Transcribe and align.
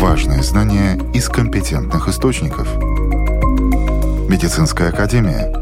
Важные 0.00 0.42
знания 0.42 0.98
из 1.12 1.28
компетентных 1.28 2.08
источников. 2.08 2.74
Медицинская 4.30 4.88
академия. 4.88 5.52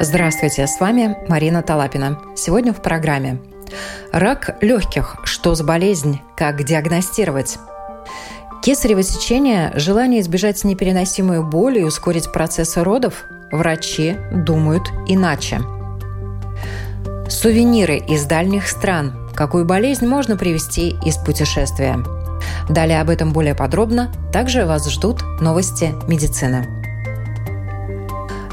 Здравствуйте, 0.00 0.66
с 0.66 0.80
вами 0.80 1.16
Марина 1.28 1.62
Талапина. 1.62 2.18
Сегодня 2.34 2.72
в 2.72 2.82
программе 2.82 3.38
Рак 4.10 4.56
легких. 4.60 5.18
Что 5.22 5.54
за 5.54 5.62
болезнь? 5.62 6.20
Как 6.36 6.64
диагностировать? 6.64 7.58
Кесарево 8.64 9.02
сечение– 9.02 9.74
желание 9.76 10.22
избежать 10.22 10.64
непереносимой 10.64 11.42
боли 11.42 11.80
и 11.80 11.84
ускорить 11.84 12.32
процессы 12.32 12.82
родов? 12.82 13.24
Врачи 13.52 14.16
думают 14.32 14.84
иначе. 15.06 15.60
Сувениры 17.28 17.98
из 17.98 18.24
дальних 18.24 18.66
стран. 18.66 19.28
Какую 19.34 19.66
болезнь 19.66 20.06
можно 20.06 20.38
привезти 20.38 20.96
из 21.04 21.18
путешествия? 21.18 22.02
Далее 22.70 23.02
об 23.02 23.10
этом 23.10 23.34
более 23.34 23.54
подробно. 23.54 24.10
Также 24.32 24.64
вас 24.64 24.88
ждут 24.88 25.22
новости 25.42 25.92
медицины. 26.08 26.83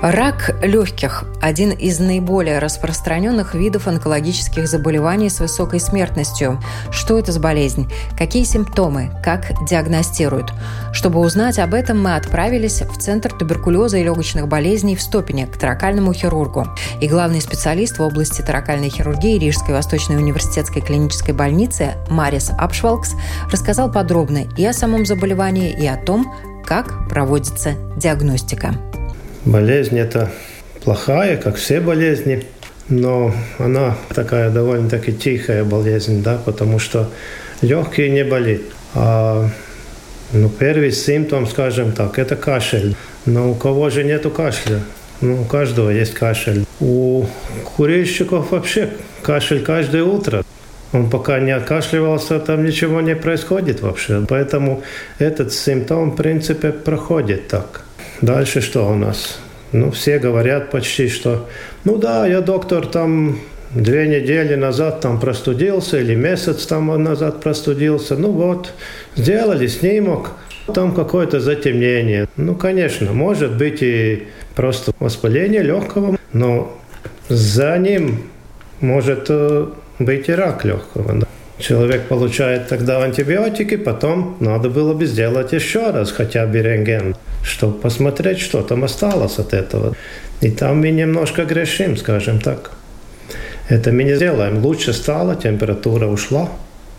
Рак 0.02 0.56
легких– 0.64 1.26
один 1.44 1.70
из 1.70 2.00
наиболее 2.00 2.58
распространенных 2.58 3.54
видов 3.54 3.88
онкологических 3.88 4.68
заболеваний 4.68 5.30
с 5.30 5.40
высокой 5.40 5.80
смертностью. 5.80 6.60
Что 6.90 7.20
это 7.20 7.32
за 7.32 7.40
болезнь? 7.40 7.88
Какие 8.18 8.44
симптомы? 8.44 9.12
Как 9.24 9.52
диагностируют? 9.70 10.54
Чтобы 10.92 11.20
узнать 11.20 11.60
об 11.60 11.76
этом, 11.76 12.02
мы 12.02 12.16
отправились 12.16 12.82
в 12.82 12.98
Центр 12.98 13.32
туберкулеза 13.32 14.00
и 14.00 14.04
легочных 14.04 14.48
болезней 14.48 14.96
в 14.96 15.04
Стопине 15.04 15.46
к 15.46 15.56
таракальному 15.58 16.14
хирургу. 16.14 16.66
И 17.00 17.08
главный 17.08 17.40
специалист 17.40 18.00
в 18.00 18.02
области 18.02 18.42
таракальной 18.42 18.90
хирургии 18.90 19.38
Рижской 19.38 19.76
Восточной 19.76 20.18
университетской 20.18 20.82
клинической 20.82 21.36
больницы 21.36 21.94
Марис 22.10 22.50
Апшвалкс 22.58 23.14
рассказал 23.52 23.92
подробно 23.92 24.46
и 24.58 24.66
о 24.66 24.74
самом 24.74 25.06
заболевании, 25.06 25.72
и 25.72 25.86
о 25.86 25.98
том, 25.98 26.34
как 26.66 27.08
проводится 27.08 27.74
диагностика. 27.98 28.74
Болезнь 29.46 29.98
это 29.98 30.32
плохая, 30.84 31.38
как 31.38 31.56
все 31.56 31.80
болезни, 31.80 32.44
но 32.90 33.34
она 33.58 33.98
такая 34.14 34.50
довольно-таки 34.50 35.14
тихая 35.14 35.64
болезнь, 35.64 36.22
да, 36.22 36.40
потому 36.44 36.78
что 36.80 37.10
легкие 37.62 38.10
не 38.10 38.24
болит. 38.24 38.62
А 38.94 39.48
ну, 40.34 40.50
первый 40.50 40.92
симптом, 40.92 41.48
скажем 41.48 41.92
так, 41.92 42.20
это 42.20 42.36
кашель. 42.36 42.96
Но 43.26 43.52
у 43.52 43.56
кого 43.56 43.90
же 43.90 44.04
нету 44.04 44.30
кашля? 44.30 44.80
Ну, 45.22 45.42
у 45.42 45.46
каждого 45.46 45.90
есть 45.90 46.14
кашель. 46.14 46.66
У 46.80 47.26
курильщиков 47.76 48.52
вообще 48.52 48.90
кашель 49.24 49.64
каждое 49.64 50.04
утро. 50.04 50.44
Он 50.94 51.10
пока 51.10 51.40
не 51.40 51.52
откашливался, 51.52 52.40
там 52.40 52.66
ничего 52.66 53.02
не 53.02 53.16
происходит 53.16 53.82
вообще. 53.82 54.26
Поэтому 54.28 54.84
этот 55.20 55.54
симптом, 55.54 56.12
в 56.12 56.16
принципе, 56.16 56.72
проходит 56.72 57.48
так. 57.48 57.84
Дальше 58.22 58.62
что 58.62 58.88
у 58.88 58.96
нас? 58.96 59.40
Ну, 59.72 59.92
все 59.92 60.20
говорят 60.20 60.70
почти, 60.70 61.08
что, 61.08 61.48
ну 61.86 61.98
да, 61.98 62.28
я 62.28 62.42
доктор 62.42 62.86
там 62.86 63.40
две 63.74 64.08
недели 64.08 64.56
назад 64.56 65.00
там 65.00 65.20
простудился 65.20 66.00
или 66.00 66.14
месяц 66.14 66.66
там 66.66 67.04
назад 67.04 67.42
простудился. 67.42 68.16
Ну 68.16 68.32
вот, 68.32 68.74
сделали 69.16 69.68
снимок, 69.68 70.32
там 70.74 70.94
какое-то 70.94 71.40
затемнение. 71.40 72.28
Ну, 72.38 72.56
конечно, 72.56 73.14
может 73.14 73.58
быть 73.58 73.82
и 73.82 74.28
просто 74.56 74.92
воспаление 75.00 75.64
легкого, 75.64 76.18
но 76.34 76.78
за 77.30 77.78
ним 77.78 78.24
может 78.82 79.28
э, 79.30 79.68
быть 80.00 80.30
и 80.30 80.34
рак 80.34 80.66
легкого. 80.66 81.20
Да. 81.20 81.28
Человек 81.60 82.08
получает 82.08 82.68
тогда 82.68 83.04
антибиотики, 83.04 83.78
потом 83.78 84.36
надо 84.40 84.70
было 84.70 84.94
бы 84.94 85.06
сделать 85.06 85.54
еще 85.54 85.92
раз 85.92 86.12
хотя 86.12 86.48
бы 86.48 86.58
рентген, 86.60 87.16
чтобы 87.44 87.80
посмотреть, 87.80 88.40
что 88.40 88.62
там 88.62 88.84
осталось 88.84 89.40
от 89.40 89.54
этого. 89.54 89.96
И 90.42 90.50
там 90.50 90.82
мы 90.82 90.92
немножко 90.92 91.46
грешим, 91.46 91.98
скажем 91.98 92.40
так. 92.40 92.72
Это 93.70 93.92
мы 93.92 94.04
не 94.04 94.16
сделаем. 94.16 94.66
Лучше 94.66 94.94
стало, 94.94 95.36
температура 95.36 96.08
ушла. 96.08 96.50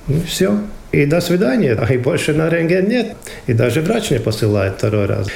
Ну 0.08 0.22
все. 0.26 0.58
И 0.92 1.06
до 1.06 1.20
свидания. 1.20 1.74
А 1.74 1.92
и 1.92 1.98
больше 1.98 2.34
на 2.34 2.48
рентген 2.48 2.88
нет. 2.88 3.16
И 3.46 3.52
даже 3.52 3.80
врач 3.80 4.10
не 4.10 4.20
посылает 4.20 4.74
второй 4.76 5.06
раз. 5.06 5.28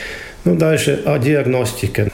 Ну, 0.44 0.54
дальше 0.54 1.02
о 1.04 1.18
диагностике. 1.18 2.10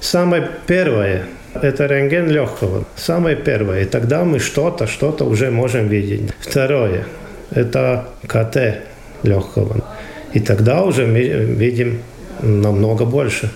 Самое 0.00 0.48
первое– 0.66 1.22
это 1.62 1.86
рентген 1.86 2.28
легкого. 2.30 2.84
Самое 2.96 3.36
первое. 3.36 3.82
И 3.82 3.84
тогда 3.84 4.24
мы 4.24 4.38
что-то, 4.38 4.86
что-то 4.86 5.24
уже 5.24 5.50
можем 5.50 5.88
видеть. 5.88 6.32
Второе. 6.40 7.04
Это 7.50 8.06
КТ 8.26 8.82
легкого. 9.22 9.84
И 10.32 10.40
тогда 10.40 10.82
уже 10.82 11.06
мы 11.06 11.20
видим 11.20 11.98
намного 12.42 13.04
больше. 13.04 13.50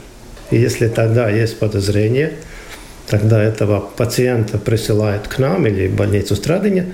И 0.50 0.56
если 0.56 0.88
тогда 0.88 1.28
есть 1.28 1.58
подозрение, 1.58 2.32
тогда 3.08 3.42
этого 3.42 3.80
пациента 3.80 4.58
присылают 4.58 5.28
к 5.28 5.38
нам 5.38 5.66
или 5.66 5.88
в 5.88 5.96
больницу 5.96 6.36
Страдания, 6.36 6.86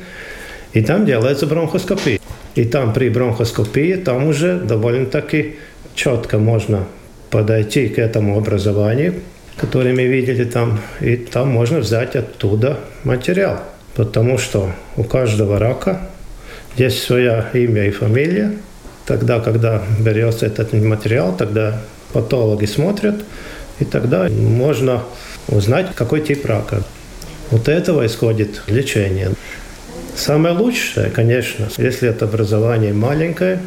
и 0.72 0.82
там 0.82 1.04
делается 1.06 1.46
бронхоскопия. 1.46 2.18
И 2.54 2.64
там 2.64 2.92
при 2.92 3.08
бронхоскопии, 3.08 3.94
там 3.94 4.26
уже 4.28 4.58
довольно-таки 4.58 5.56
четко 5.94 6.38
можно 6.38 6.86
подойти 7.30 7.88
к 7.88 7.98
этому 7.98 8.36
образованию, 8.36 9.14
которые 9.56 9.94
мы 9.94 10.04
видели 10.04 10.44
там, 10.44 10.80
и 11.00 11.16
там 11.16 11.48
можно 11.48 11.78
взять 11.78 12.16
оттуда 12.16 12.78
материал. 13.04 13.60
Потому 13.94 14.38
что 14.38 14.70
у 14.96 15.04
каждого 15.04 15.58
рака 15.58 16.00
есть 16.76 17.02
свое 17.02 17.44
имя 17.52 17.86
и 17.86 17.90
фамилия. 17.90 18.52
Тогда, 19.06 19.40
когда 19.40 19.82
берется 19.98 20.46
этот 20.46 20.72
материал, 20.72 21.34
тогда 21.36 21.80
патологи 22.12 22.66
смотрят, 22.66 23.16
и 23.78 23.84
тогда 23.84 24.28
можно 24.28 25.02
узнать, 25.48 25.94
какой 25.94 26.20
тип 26.20 26.46
рака. 26.46 26.82
Вот 27.50 27.68
этого 27.68 28.06
исходит 28.06 28.62
лечение. 28.66 29.32
Самое 30.14 30.54
лучшее, 30.54 31.10
конечно, 31.10 31.68
если 31.78 32.08
это 32.08 32.26
образование 32.26 32.92
маленькое, 32.92 33.60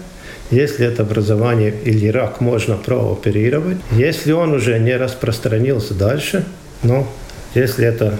если 0.51 0.85
это 0.85 1.01
образование 1.01 1.73
или 1.83 2.07
рак 2.07 2.39
можно 2.39 2.77
прооперировать, 2.77 3.77
если 3.91 4.31
он 4.31 4.53
уже 4.53 4.77
не 4.79 4.95
распространился 4.95 5.95
дальше, 5.95 6.45
но 6.83 7.07
если 7.55 7.85
это 7.85 8.17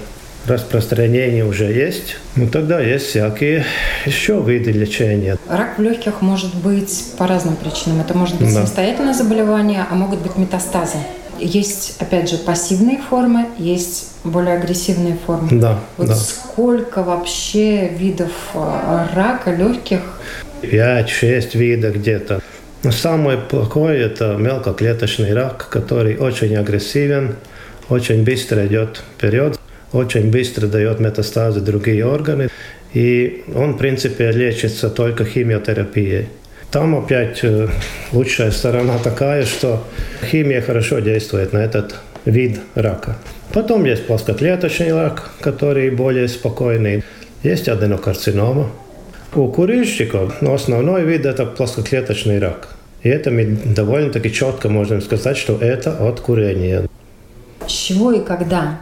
распространение 0.48 1.46
уже 1.46 1.66
есть, 1.66 2.18
ну 2.36 2.48
тогда 2.48 2.80
есть 2.80 3.08
всякие 3.08 3.66
еще 4.06 4.42
виды 4.46 4.72
лечения. 4.72 5.38
Рак 5.50 5.78
в 5.78 5.82
легких 5.82 6.22
может 6.22 6.54
быть 6.56 7.14
по 7.18 7.28
разным 7.28 7.56
причинам. 7.56 8.02
Это 8.02 8.16
может 8.18 8.38
быть 8.38 8.48
да. 8.48 8.56
самостоятельное 8.56 9.14
заболевание, 9.14 9.86
а 9.90 9.96
могут 9.96 10.20
быть 10.20 10.38
метастазы. 10.38 10.98
Есть, 11.40 11.98
опять 12.00 12.30
же, 12.30 12.38
пассивные 12.38 12.98
формы, 12.98 13.48
есть 13.58 14.12
более 14.24 14.56
агрессивные 14.56 15.18
формы. 15.26 15.50
Да, 15.60 15.80
вот 15.98 16.08
да. 16.08 16.16
сколько 16.16 17.04
вообще 17.04 17.90
видов 17.90 18.32
э, 18.54 19.08
рака 19.14 19.52
легких 19.52 20.00
5-6 20.62 21.58
видов 21.58 21.96
где-то. 21.96 22.42
Самое 22.92 23.38
плохое– 23.38 24.02
это 24.06 24.36
мелкоклеточный 24.36 25.34
рак, 25.34 25.68
который 25.70 26.18
очень 26.18 26.56
агрессивен, 26.56 27.36
очень 27.90 28.24
быстро 28.24 28.66
идет 28.68 29.04
вперед, 29.18 29.55
очень 29.96 30.30
быстро 30.30 30.68
дает 30.68 31.00
метастазы 31.00 31.62
другие 31.62 32.06
органы. 32.06 32.50
И 32.94 33.44
он, 33.54 33.74
в 33.74 33.78
принципе, 33.78 34.32
лечится 34.32 34.90
только 34.90 35.26
химиотерапией. 35.26 36.28
Там 36.72 36.96
опять 36.96 37.40
э, 37.44 37.68
лучшая 38.12 38.52
сторона 38.52 38.98
такая, 38.98 39.46
что 39.46 39.84
химия 40.30 40.62
хорошо 40.62 41.00
действует 41.00 41.54
на 41.54 41.60
этот 41.60 41.96
вид 42.26 42.60
рака. 42.76 43.18
Потом 43.54 43.86
есть 43.86 44.08
плоскоклеточный 44.08 44.94
рак, 44.94 45.32
который 45.40 45.90
более 45.90 46.28
спокойный. 46.28 47.04
Есть 47.44 47.70
аденокарцинома, 47.70 48.72
у 49.36 49.50
курильщиков 49.50 50.42
ну, 50.42 50.54
основной 50.54 51.04
вид– 51.04 51.26
это 51.28 51.46
плоскоклеточный 51.46 52.40
рак. 52.40 52.70
И 53.04 53.10
это 53.10 53.32
мы 53.32 53.46
довольно-таки 53.46 54.32
четко 54.32 54.70
можем 54.70 55.02
сказать, 55.02 55.38
что 55.38 55.58
это 55.58 55.92
от 55.92 56.22
курения. 56.22 56.88
Чего 57.68 58.14
и 58.14 58.24
когда 58.24 58.80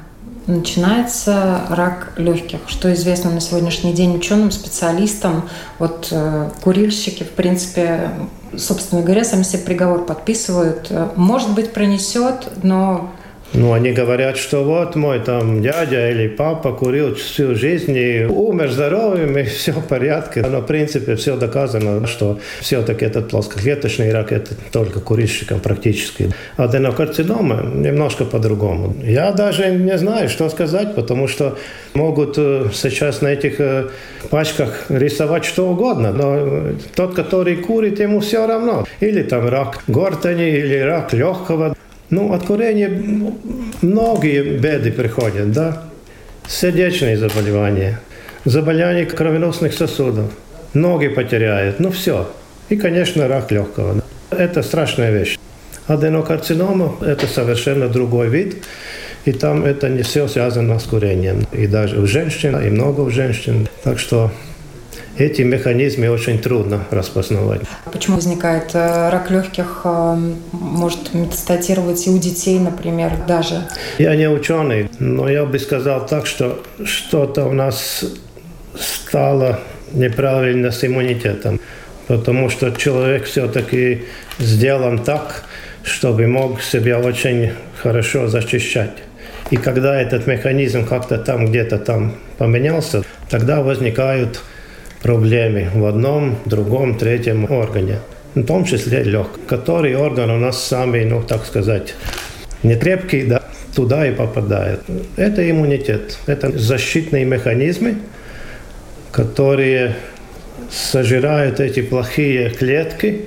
начинается 0.48 1.62
рак 1.70 2.14
легких? 2.18 2.60
Что 2.68 2.94
известно 2.94 3.32
на 3.32 3.40
сегодняшний 3.40 3.94
день 3.94 4.16
ученым, 4.16 4.52
специалистам? 4.52 5.50
Вот 5.80 6.10
э, 6.12 6.50
курильщики, 6.64 7.24
в 7.24 7.32
принципе, 7.32 8.12
собственно 8.58 9.02
говоря, 9.02 9.24
сами 9.24 9.44
себе 9.44 9.64
приговор 9.64 10.06
подписывают. 10.06 10.92
Может 11.16 11.54
быть, 11.54 11.74
пронесет, 11.74 12.48
но 12.62 13.12
Ну, 13.56 13.72
они 13.72 13.92
говорят, 13.92 14.38
что 14.38 14.64
вот 14.64 14.96
мой 14.96 15.20
там 15.20 15.62
дядя 15.62 16.10
или 16.10 16.28
папа 16.28 16.72
курил 16.72 17.14
всю 17.14 17.54
жизнь 17.54 17.96
и 17.96 18.26
умер 18.26 18.72
здоровым, 18.72 19.38
и 19.38 19.44
все 19.44 19.74
в 19.74 19.88
порядке. 19.88 20.42
Но, 20.42 20.62
в 20.62 20.66
принципе, 20.66 21.16
все 21.16 21.36
доказано, 21.38 22.08
что 22.08 22.40
все-таки 22.62 23.06
этот 23.06 23.30
плоскоклеточный 23.30 24.12
рак– 24.12 24.32
это 24.32 24.56
только 24.72 25.00
курильщикам 25.00 25.60
практически. 25.60 26.32
Аденокарцинома 26.58 27.62
немножко 27.76 28.26
по-другому. 28.26 28.96
Я 29.04 29.32
даже 29.32 29.70
не 29.70 29.98
знаю, 30.00 30.30
что 30.30 30.50
сказать, 30.50 30.96
потому 30.96 31.28
что 31.28 31.56
могут 31.94 32.36
э, 32.38 32.70
сейчас 32.74 33.22
на 33.22 33.28
этих 33.28 33.60
э, 33.60 33.90
пачках 34.32 34.86
рисовать 34.90 35.46
что 35.46 35.70
угодно, 35.70 36.12
но 36.12 36.74
тот, 36.96 37.14
который 37.14 37.58
курит, 37.58 38.00
ему 38.00 38.20
все 38.20 38.48
равно. 38.48 38.88
Или 39.00 39.22
там 39.22 39.48
рак 39.48 39.84
гортани, 39.88 40.50
или 40.50 40.80
рак 40.80 41.14
легкого. 41.14 41.76
Ну, 42.10 42.34
от 42.34 42.46
курения 42.46 42.90
многие 43.82 44.58
беды 44.58 44.92
приходят, 44.92 45.52
да. 45.52 45.84
Сердечные 46.48 47.18
заболевания, 47.18 48.00
заболевания 48.46 49.06
кровеносных 49.06 49.74
сосудов, 49.74 50.32
ноги 50.74 51.08
потеряют, 51.08 51.80
ну 51.80 51.92
все. 51.92 52.30
И, 52.70 52.76
конечно, 52.76 53.28
рак 53.28 53.52
легкого. 53.52 54.04
Это 54.30 54.62
страшная 54.64 55.12
вещь. 55.12 55.38
Аденокарцинома– 55.88 56.96
это 57.02 57.28
совершенно 57.28 57.88
другой 57.88 58.30
вид, 58.30 58.64
и 59.26 59.32
там 59.32 59.66
это 59.66 59.90
не 59.90 60.02
все 60.04 60.28
связано 60.28 60.80
с 60.80 60.84
курением. 60.84 61.46
И 61.52 61.68
даже 61.68 62.00
у 62.00 62.08
женщин, 62.08 62.58
и 62.60 62.70
много 62.70 63.02
у 63.02 63.10
женщин. 63.10 63.68
Так 63.84 64.00
что 64.00 64.32
эти 65.18 65.42
механизмы 65.44 66.10
очень 66.10 66.40
трудно 66.40 66.86
распознавать. 66.90 67.62
Почему 67.92 68.16
возникает 68.16 68.72
э, 68.74 69.10
рак 69.10 69.30
легких, 69.30 69.82
э, 69.84 70.18
может 70.52 71.14
метастатировать 71.14 72.08
и 72.08 72.10
у 72.10 72.18
детей, 72.18 72.60
например, 72.60 73.12
даже? 73.28 73.68
Я 74.00 74.16
не 74.16 74.28
ученый, 74.28 74.90
но 75.00 75.30
я 75.30 75.46
бы 75.46 75.60
сказал 75.60 76.06
так, 76.06 76.26
что 76.26 76.64
что-то 76.84 77.46
у 77.46 77.54
нас 77.54 78.04
стало 78.76 79.60
неправильно 79.94 80.72
с 80.72 80.84
иммунитетом, 80.84 81.60
потому 82.08 82.50
что 82.50 82.72
человек 82.72 83.26
все-таки 83.26 84.04
сделан 84.40 85.00
так, 85.00 85.44
чтобы 85.84 86.28
мог 86.28 86.62
себя 86.62 87.00
очень 87.00 87.52
хорошо 87.82 88.28
защищать. 88.28 88.94
И 89.52 89.58
когда 89.58 90.02
этот 90.02 90.26
механизм 90.26 90.86
как-то 90.86 91.18
там 91.18 91.46
где-то 91.46 91.78
там 91.78 92.16
поменялся, 92.38 93.04
тогда 93.30 93.62
возникают 93.62 94.42
проблемы 95.04 95.70
в 95.74 95.86
одном, 95.86 96.38
другом, 96.46 96.98
третьем 96.98 97.52
органе. 97.52 98.00
В 98.34 98.44
том 98.46 98.66
числе 98.66 99.04
лег, 99.04 99.28
который 99.48 99.96
орган 99.96 100.32
у 100.32 100.40
нас 100.40 100.64
самый, 100.64 101.06
ну 101.06 101.22
так 101.22 101.46
сказать, 101.46 101.94
не 102.64 102.76
крепкий, 102.76 103.24
да, 103.24 103.44
туда 103.76 104.08
и 104.08 104.12
попадает. 104.12 104.80
Это 105.18 105.48
иммунитет, 105.50 106.18
это 106.26 106.58
защитные 106.58 107.26
механизмы, 107.26 107.98
которые 109.12 109.96
сожирают 110.72 111.60
эти 111.60 111.82
плохие 111.82 112.50
клетки, 112.50 113.26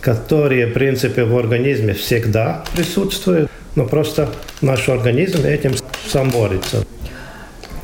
которые, 0.00 0.66
в 0.66 0.74
принципе, 0.74 1.24
в 1.24 1.36
организме 1.36 1.94
всегда 1.94 2.64
присутствуют, 2.76 3.50
но 3.74 3.86
просто 3.86 4.28
наш 4.60 4.88
организм 4.88 5.44
этим 5.44 5.72
сам 6.08 6.30
борется. 6.30 6.84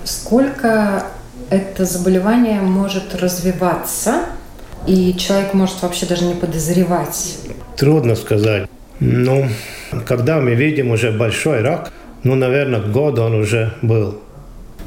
Сколько 0.05 1.07
это 1.53 1.85
заболевание 1.85 2.61
может 2.61 3.15
развиваться, 3.15 4.27
и 4.87 5.15
человек 5.17 5.55
может 5.55 5.83
вообще 5.83 6.07
даже 6.07 6.25
не 6.25 6.35
подозревать? 6.35 7.39
Трудно 7.77 8.17
сказать. 8.17 8.69
Ну, 9.01 9.49
когда 10.07 10.41
мы 10.41 10.55
видим 10.55 10.91
уже 10.91 11.13
большой 11.13 11.61
рак, 11.61 11.93
ну, 12.23 12.35
наверное, 12.35 12.81
год 12.81 13.19
он 13.19 13.35
уже 13.35 13.75
был. 13.83 14.21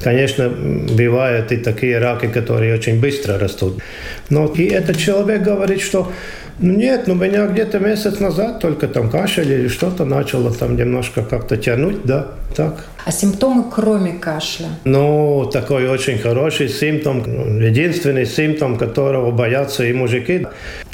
Конечно, 0.01 0.50
бывают 0.50 1.51
и 1.51 1.57
такие 1.57 2.00
раки, 2.00 2.27
которые 2.27 2.73
очень 2.75 3.00
быстро 3.00 3.39
растут. 3.39 3.81
Но 4.29 4.45
и 4.47 4.65
этот 4.65 4.97
человек 4.97 5.41
говорит, 5.41 5.81
что 5.81 6.12
ну 6.60 6.74
нет, 6.74 7.07
ну 7.07 7.16
меня 7.16 7.48
где-то 7.48 7.80
месяц 7.80 8.19
назад 8.19 8.60
только 8.60 8.88
там 8.88 9.10
кашель 9.10 9.52
или 9.52 9.68
что-то 9.68 10.06
начало 10.06 10.54
там 10.54 10.78
немножко 10.78 11.22
как-то 11.24 11.57
тянуть, 11.57 12.04
да, 12.06 12.28
так. 12.56 12.86
А 13.06 13.12
симптомы 13.12 13.66
кроме 13.69 14.13
кашля? 14.13 14.68
Ну, 14.86 15.50
такой 15.52 15.88
очень 15.88 16.18
хороший 16.18 16.69
симптом, 16.69 17.60
единственный 17.60 18.25
симптом, 18.25 18.78
которого 18.78 19.31
боятся 19.31 19.84
и 19.84 19.94
мужики. 19.94 20.48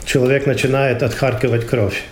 Человек 0.04 0.48
начинает 0.48 1.04
отхаркивать 1.04 1.68
кровь. 1.68 2.04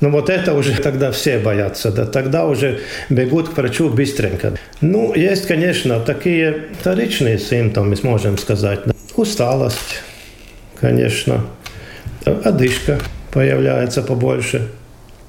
Ну 0.00 0.10
вот 0.10 0.30
это 0.30 0.54
уже 0.54 0.76
тогда 0.82 1.10
все 1.10 1.38
боятся, 1.38 1.90
да, 1.90 2.06
тогда 2.06 2.46
уже 2.46 2.80
бегут 3.08 3.48
к 3.48 3.56
врачу 3.56 3.88
быстренько. 3.88 4.54
Ну, 4.80 5.14
есть, 5.14 5.46
конечно, 5.46 6.00
такие 6.00 6.64
вторичные 6.80 7.38
симптомы, 7.38 7.96
можем 8.02 8.38
сказать. 8.38 8.80
Да. 8.84 8.92
Усталость, 9.16 10.02
конечно, 10.80 11.44
одышка 12.26 12.98
появляется 13.30 14.02
побольше. 14.02 14.68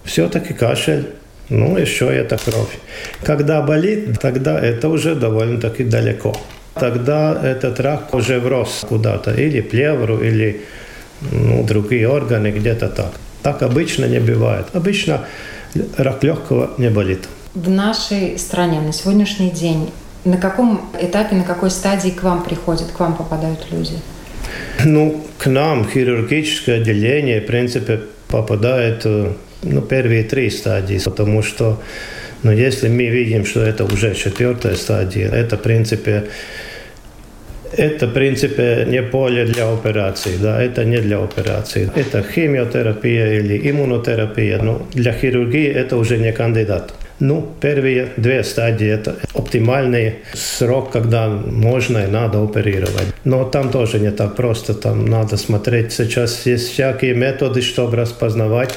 Все-таки 0.04 0.54
кашель. 0.54 1.08
Ну, 1.50 1.78
еще 1.78 2.06
это 2.06 2.38
кровь. 2.38 2.80
Когда 3.24 3.62
болит, 3.62 4.20
тогда 4.20 4.60
это 4.60 4.90
уже 4.90 5.16
довольно-таки 5.16 5.84
далеко. 5.84 6.34
Тогда 6.74 7.40
этот 7.44 7.80
рак 7.80 8.14
уже 8.14 8.40
врос 8.40 8.86
куда-то, 8.88 9.34
или 9.34 9.62
плевру, 9.62 10.20
или 10.20 10.62
ну, 11.32 11.64
другие 11.64 12.10
органы, 12.10 12.52
где-то 12.52 12.88
так. 12.88 13.12
Так 13.44 13.62
обычно 13.62 14.06
не 14.06 14.20
бывает. 14.20 14.68
Обычно 14.74 15.26
рак 15.98 16.24
легкого 16.24 16.72
не 16.78 16.90
болит. 16.90 17.28
В 17.54 17.70
нашей 17.70 18.40
стране 18.40 18.82
на 18.82 18.94
сегодняшний 18.94 19.52
день 19.52 19.92
на 20.26 20.38
каком 20.38 20.90
этапе, 21.00 21.36
на 21.36 21.44
какой 21.44 21.70
стадии 21.70 22.10
к 22.10 22.24
вам 22.24 22.44
приходят, 22.44 22.92
к 22.92 23.00
вам 23.00 23.16
попадают 23.16 23.68
люди? 23.72 24.00
Ну, 24.86 25.26
к 25.44 25.48
нам 25.48 25.86
хирургическое 25.86 26.78
отделение, 26.78 27.42
в 27.42 27.46
принципе, 27.46 28.00
попадает 28.30 29.02
э, 29.06 29.34
ну, 29.64 29.82
первые 29.82 30.24
три 30.24 30.50
стадии, 30.50 31.02
потому 31.04 31.44
что 31.44 31.82
ну, 32.44 32.52
если 32.52 32.88
мы 32.88 33.08
видим, 33.08 33.46
что 33.46 33.62
это 33.62 33.84
уже 33.84 34.16
четвертая 34.16 34.76
стадия, 34.76 35.30
это, 35.30 35.58
в 35.58 35.62
принципе, 35.62 36.24
это, 37.76 38.08
в 38.08 38.14
принципе, 38.14 38.86
не 38.88 39.04
поле 39.04 39.46
для 39.46 39.70
операции, 39.70 40.38
да, 40.42 40.62
это 40.64 40.86
не 40.86 41.00
для 41.00 41.22
операции. 41.22 41.92
Это 41.94 42.24
химиотерапия 42.24 43.40
или 43.40 43.70
иммунотерапия, 43.70 44.62
но 44.62 44.88
для 44.94 45.12
хирургии 45.12 45.68
это 45.68 45.98
уже 45.98 46.20
не 46.20 46.32
кандидат. 46.32 46.94
Ну, 47.24 47.48
первые 47.62 48.10
две 48.18 48.44
стадии– 48.44 48.88
это 48.90 49.16
оптимальный 49.34 50.16
срок, 50.34 50.92
когда 50.92 51.30
можно 51.30 52.00
и 52.00 52.08
надо 52.08 52.44
оперировать. 52.44 53.14
Но 53.24 53.46
там 53.46 53.70
тоже 53.72 54.00
не 54.00 54.12
так 54.12 54.36
просто, 54.36 54.74
там 54.74 55.06
надо 55.06 55.38
смотреть. 55.38 55.94
Сейчас 55.94 56.46
есть 56.46 56.74
всякие 56.74 57.14
методы, 57.14 57.62
чтобы 57.62 57.96
распознавать. 57.96 58.76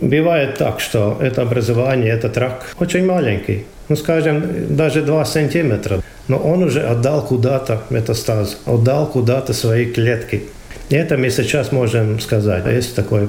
Бывает 0.00 0.58
так, 0.58 0.78
что 0.78 1.18
это 1.20 1.42
образование, 1.42 2.12
этот 2.12 2.38
рак 2.38 2.72
очень 2.78 3.04
маленький. 3.04 3.64
Ну, 3.88 3.96
скажем, 3.96 4.76
даже 4.76 5.02
2 5.02 5.24
сантиметра. 5.24 6.00
Но 6.28 6.36
он 6.36 6.62
уже 6.62 6.82
отдал 6.82 7.26
куда-то 7.26 7.82
метастаз, 7.90 8.60
отдал 8.64 9.08
куда-то 9.08 9.52
свои 9.52 9.86
клетки. 9.86 10.42
Это 10.90 11.18
мы 11.18 11.30
сейчас 11.30 11.72
можем 11.72 12.18
сказать. 12.20 12.64
Есть 12.66 12.94
такое 12.94 13.28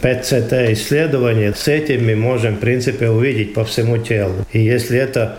ПЦТ-исследование. 0.00 1.54
С 1.54 1.68
этим 1.68 2.06
мы 2.06 2.16
можем, 2.16 2.56
в 2.56 2.60
принципе, 2.60 3.10
увидеть 3.10 3.52
по 3.54 3.64
всему 3.64 3.98
телу. 3.98 4.46
И 4.52 4.60
если 4.60 4.98
это 4.98 5.38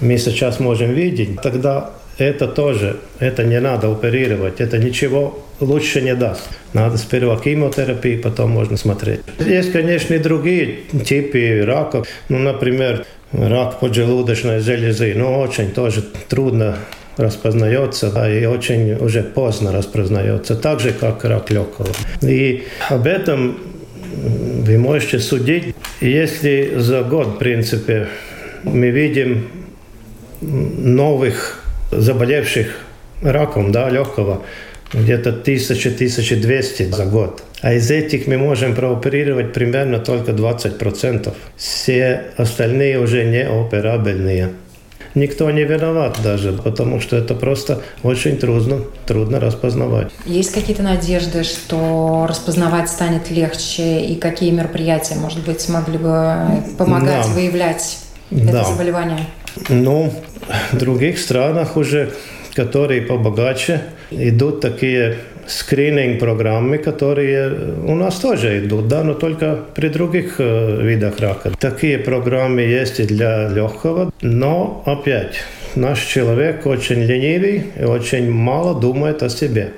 мы 0.00 0.16
сейчас 0.16 0.58
можем 0.58 0.94
видеть, 0.94 1.40
тогда 1.42 1.90
это 2.18 2.46
тоже, 2.46 2.96
это 3.18 3.44
не 3.44 3.60
надо 3.60 3.90
оперировать, 3.90 4.60
это 4.60 4.78
ничего 4.78 5.42
лучше 5.60 6.00
не 6.02 6.14
даст. 6.14 6.48
Надо 6.72 6.96
сперва 6.96 7.38
химиотерапии, 7.38 8.16
потом 8.16 8.50
можно 8.50 8.76
смотреть. 8.76 9.20
Есть, 9.38 9.72
конечно, 9.72 10.14
и 10.14 10.18
другие 10.18 10.80
типы 11.04 11.62
раков. 11.64 12.06
Ну, 12.28 12.38
например, 12.38 13.04
рак 13.32 13.80
поджелудочной 13.80 14.60
железы. 14.60 15.14
Ну, 15.14 15.38
очень 15.38 15.70
тоже 15.72 16.02
трудно 16.28 16.76
распознается, 17.16 18.10
да, 18.10 18.30
и 18.30 18.44
очень 18.44 18.94
уже 18.94 19.22
поздно 19.22 19.72
распознается, 19.72 20.56
так 20.56 20.80
же, 20.80 20.92
как 20.92 21.24
рак 21.24 21.50
легкого. 21.50 21.88
И 22.22 22.64
об 22.88 23.06
этом 23.06 23.58
вы 24.20 24.78
можете 24.78 25.18
судить, 25.18 25.74
если 26.00 26.74
за 26.76 27.02
год, 27.02 27.28
в 27.28 27.38
принципе, 27.38 28.08
мы 28.64 28.90
видим 28.90 29.48
новых 30.40 31.62
заболевших 31.90 32.78
раком 33.22 33.72
да, 33.72 33.88
легкого, 33.88 34.42
где-то 34.92 35.30
1000-1200 35.30 36.94
за 36.94 37.06
год. 37.06 37.42
А 37.60 37.74
из 37.74 37.90
этих 37.90 38.26
мы 38.26 38.38
можем 38.38 38.74
прооперировать 38.74 39.52
примерно 39.52 39.98
только 40.00 40.32
20%. 40.32 41.32
Все 41.56 42.24
остальные 42.36 42.98
уже 42.98 43.24
неоперабельные 43.24 44.50
никто 45.14 45.50
не 45.50 45.64
виноват 45.64 46.18
даже, 46.22 46.52
потому 46.52 47.00
что 47.00 47.16
это 47.16 47.34
просто 47.34 47.82
очень 48.02 48.36
трудно, 48.36 48.80
трудно 49.06 49.40
распознавать. 49.40 50.10
Есть 50.26 50.52
какие-то 50.52 50.82
надежды, 50.82 51.44
что 51.44 52.26
распознавать 52.28 52.88
станет 52.88 53.30
легче, 53.30 54.00
и 54.00 54.16
какие 54.16 54.50
мероприятия, 54.50 55.14
может 55.16 55.44
быть, 55.44 55.68
могли 55.68 55.98
бы 55.98 56.34
помогать 56.78 57.26
да. 57.26 57.32
выявлять 57.32 57.98
это 58.30 58.52
да. 58.52 58.64
заболевание? 58.64 59.26
Ну, 59.68 60.12
в 60.72 60.76
других 60.76 61.18
странах 61.18 61.76
уже, 61.76 62.12
которые 62.54 63.02
побогаче, 63.02 63.82
идут 64.10 64.60
такие 64.60 65.18
скрининг-программы, 65.46 66.78
которые 66.78 67.74
у 67.86 67.94
нас 67.94 68.18
тоже 68.18 68.58
идут, 68.60 68.88
да, 68.88 69.02
но 69.02 69.14
только 69.14 69.58
при 69.74 69.88
других 69.88 70.36
э, 70.38 70.82
видах 70.82 71.20
рака. 71.20 71.52
Такие 71.58 71.98
программы 71.98 72.62
есть 72.62 73.00
и 73.00 73.04
для 73.04 73.48
легкого, 73.48 74.12
но 74.22 74.82
опять 74.86 75.36
наш 75.74 76.00
человек 76.00 76.66
очень 76.66 77.02
ленивый 77.02 77.64
и 77.80 77.84
очень 77.84 78.30
мало 78.30 78.80
думает 78.80 79.22
о 79.22 79.28
себе. 79.28 79.72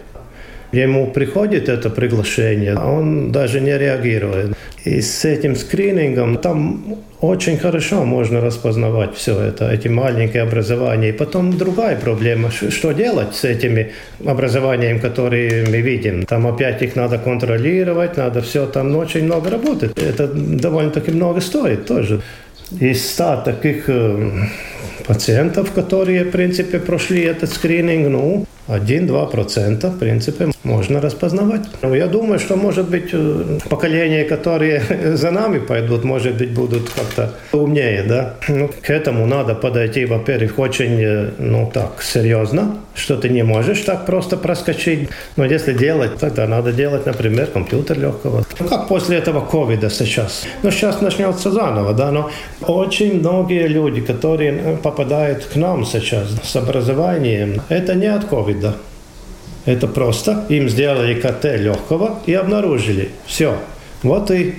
Ему 0.73 1.07
приходит 1.07 1.69
это 1.69 1.89
приглашение, 1.89 2.75
а 2.77 2.91
он 2.91 3.31
даже 3.31 3.61
не 3.61 3.79
реагирует. 3.79 4.57
И 4.85 5.01
с 5.01 5.25
этим 5.25 5.57
скринингом 5.57 6.37
там 6.37 6.99
очень 7.21 7.57
хорошо 7.57 8.05
можно 8.05 8.41
распознавать 8.41 9.15
все 9.15 9.41
это, 9.41 9.71
эти 9.71 9.89
маленькие 9.89 10.43
образования. 10.43 11.09
И 11.09 11.13
потом 11.13 11.57
другая 11.57 11.97
проблема, 11.97 12.51
что 12.51 12.93
делать 12.93 13.35
с 13.35 13.45
этими 13.45 13.93
образованиями, 14.27 14.99
которые 14.99 15.65
мы 15.67 15.81
видим. 15.81 16.25
Там 16.27 16.47
опять 16.47 16.83
их 16.83 16.97
надо 16.97 17.19
контролировать, 17.19 18.19
надо 18.19 18.43
все, 18.43 18.67
там 18.67 18.95
очень 18.97 19.25
много 19.25 19.51
работать. 19.51 19.97
Это 19.97 20.29
довольно-таки 20.29 21.13
много 21.13 21.41
стоит 21.41 21.87
тоже. 21.87 22.21
Из 22.81 23.11
ста 23.11 23.37
таких 23.39 23.89
пациентов, 25.07 25.73
которые, 25.73 26.25
в 26.25 26.31
принципе, 26.31 26.79
прошли 26.79 27.23
этот 27.23 27.51
скрининг, 27.51 28.09
ну, 28.09 28.47
1-2% 28.69 29.91
в 29.91 29.99
принципе 29.99 30.51
можно 30.63 31.01
распознавать. 31.01 31.63
Но 31.83 31.95
я 31.95 32.07
думаю, 32.07 32.39
что 32.39 32.57
может 32.57 32.89
быть 32.89 33.11
э, 33.13 33.59
поколения, 33.69 34.25
которые 34.25 34.83
за 35.17 35.31
нами 35.31 35.59
пойдут, 35.59 36.05
может 36.05 36.37
быть 36.37 36.53
будут 36.53 36.91
как-то 36.91 37.35
умнее, 37.53 38.03
да. 38.03 38.35
Ну, 38.49 38.69
к 38.69 38.91
этому 38.91 39.27
надо 39.27 39.55
подойти, 39.55 40.07
во-первых, 40.07 40.59
очень, 40.59 41.01
э, 41.01 41.31
ну 41.39 41.71
так, 41.73 42.03
серьезно, 42.03 42.77
что 42.95 43.17
ты 43.17 43.29
не 43.29 43.43
можешь 43.43 43.81
так 43.81 44.07
просто 44.07 44.37
проскочить. 44.37 45.11
Но 45.37 45.45
если 45.45 45.75
делать, 45.75 46.19
тогда 46.19 46.47
надо 46.47 46.73
делать, 46.73 47.07
например, 47.07 47.47
компьютер 47.47 47.99
легкого. 47.99 48.45
Ну, 48.61 48.67
как 48.67 48.89
после 48.89 49.19
этого 49.19 49.41
ковида 49.41 49.91
сейчас. 49.91 50.47
Ну, 50.63 50.71
сейчас 50.71 51.03
начнется 51.03 51.51
заново, 51.51 51.93
да, 51.93 52.11
но 52.11 52.31
очень 52.63 53.21
многие 53.21 53.69
люди, 53.69 54.01
которые 54.01 54.53
э, 54.53 54.77
попадают 54.95 55.45
к 55.47 55.57
нам 55.57 55.85
сейчас 55.85 56.29
с 56.45 56.57
образованием, 56.57 57.61
это 57.69 57.97
не 57.97 58.07
от 58.07 58.27
ковида. 58.27 58.77
Это 59.65 59.89
просто 59.89 60.45
им 60.49 60.69
сделали 60.69 61.15
КТ 61.21 61.45
легкого 61.59 62.21
и 62.27 62.35
обнаружили. 62.35 63.11
Все. 63.27 63.57
Вот 64.05 64.31
и 64.31 64.55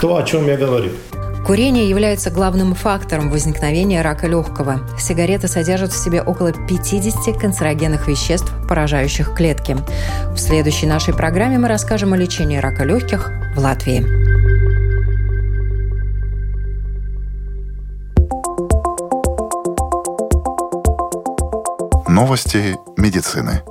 то, 0.00 0.16
о 0.16 0.22
чем 0.22 0.46
я 0.46 0.56
говорю. 0.56 0.90
Курение 1.44 1.88
является 1.88 2.30
главным 2.30 2.74
фактором 2.74 3.30
возникновения 3.30 4.02
рака 4.02 4.28
легкого. 4.28 4.88
Сигареты 5.00 5.48
содержат 5.48 5.90
в 5.90 5.96
себе 5.96 6.22
около 6.22 6.52
50 6.52 7.36
канцерогенных 7.36 8.06
веществ, 8.06 8.52
поражающих 8.68 9.34
клетки. 9.34 9.76
В 10.32 10.38
следующей 10.38 10.86
нашей 10.86 11.12
программе 11.12 11.58
мы 11.58 11.66
расскажем 11.66 12.12
о 12.12 12.16
лечении 12.16 12.58
рака 12.58 12.84
легких 12.84 13.32
в 13.56 13.58
Латвии. 13.58 14.71
Новости 22.12 22.76
медицины. 22.98 23.62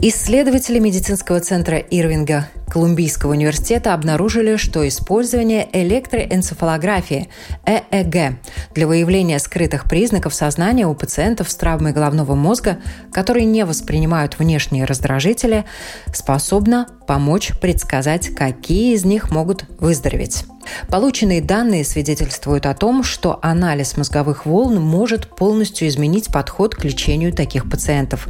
Исследователи 0.00 0.78
медицинского 0.78 1.40
центра 1.40 1.76
Ирвинга 1.76 2.48
Колумбийского 2.70 3.32
университета 3.32 3.92
обнаружили, 3.92 4.56
что 4.56 4.88
использование 4.88 5.68
электроэнцефалографии 5.70 7.28
ЭЭГ 7.66 8.38
для 8.74 8.86
выявления 8.86 9.38
скрытых 9.38 9.84
признаков 9.84 10.32
сознания 10.32 10.86
у 10.86 10.94
пациентов 10.94 11.50
с 11.50 11.56
травмой 11.56 11.92
головного 11.92 12.34
мозга, 12.34 12.78
которые 13.12 13.44
не 13.44 13.66
воспринимают 13.66 14.38
внешние 14.38 14.86
раздражители, 14.86 15.66
способно 16.14 16.86
помочь 17.06 17.52
предсказать, 17.60 18.34
какие 18.34 18.94
из 18.94 19.04
них 19.04 19.30
могут 19.30 19.64
выздороветь. 19.78 20.44
Полученные 20.88 21.40
данные 21.40 21.84
свидетельствуют 21.84 22.66
о 22.66 22.74
том, 22.74 23.02
что 23.02 23.38
анализ 23.42 23.96
мозговых 23.96 24.46
волн 24.46 24.80
может 24.80 25.28
полностью 25.28 25.88
изменить 25.88 26.32
подход 26.32 26.74
к 26.74 26.84
лечению 26.84 27.32
таких 27.32 27.68
пациентов. 27.70 28.28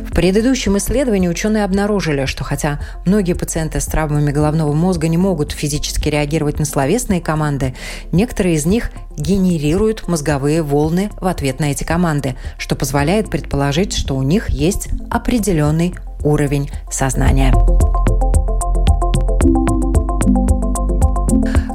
В 0.00 0.12
предыдущем 0.12 0.76
исследовании 0.78 1.28
ученые 1.28 1.64
обнаружили, 1.64 2.26
что 2.26 2.44
хотя 2.44 2.80
многие 3.04 3.34
пациенты 3.34 3.80
с 3.80 3.86
травмами 3.86 4.32
головного 4.32 4.72
мозга 4.72 5.08
не 5.08 5.16
могут 5.16 5.52
физически 5.52 6.08
реагировать 6.08 6.58
на 6.58 6.64
словесные 6.64 7.20
команды, 7.20 7.74
некоторые 8.12 8.56
из 8.56 8.66
них 8.66 8.90
генерируют 9.16 10.08
мозговые 10.08 10.62
волны 10.62 11.10
в 11.20 11.26
ответ 11.26 11.60
на 11.60 11.70
эти 11.70 11.84
команды, 11.84 12.36
что 12.58 12.76
позволяет 12.76 13.30
предположить, 13.30 13.94
что 13.94 14.16
у 14.16 14.22
них 14.22 14.50
есть 14.50 14.88
определенный 15.10 15.94
уровень 16.22 16.70
сознания. 16.90 17.54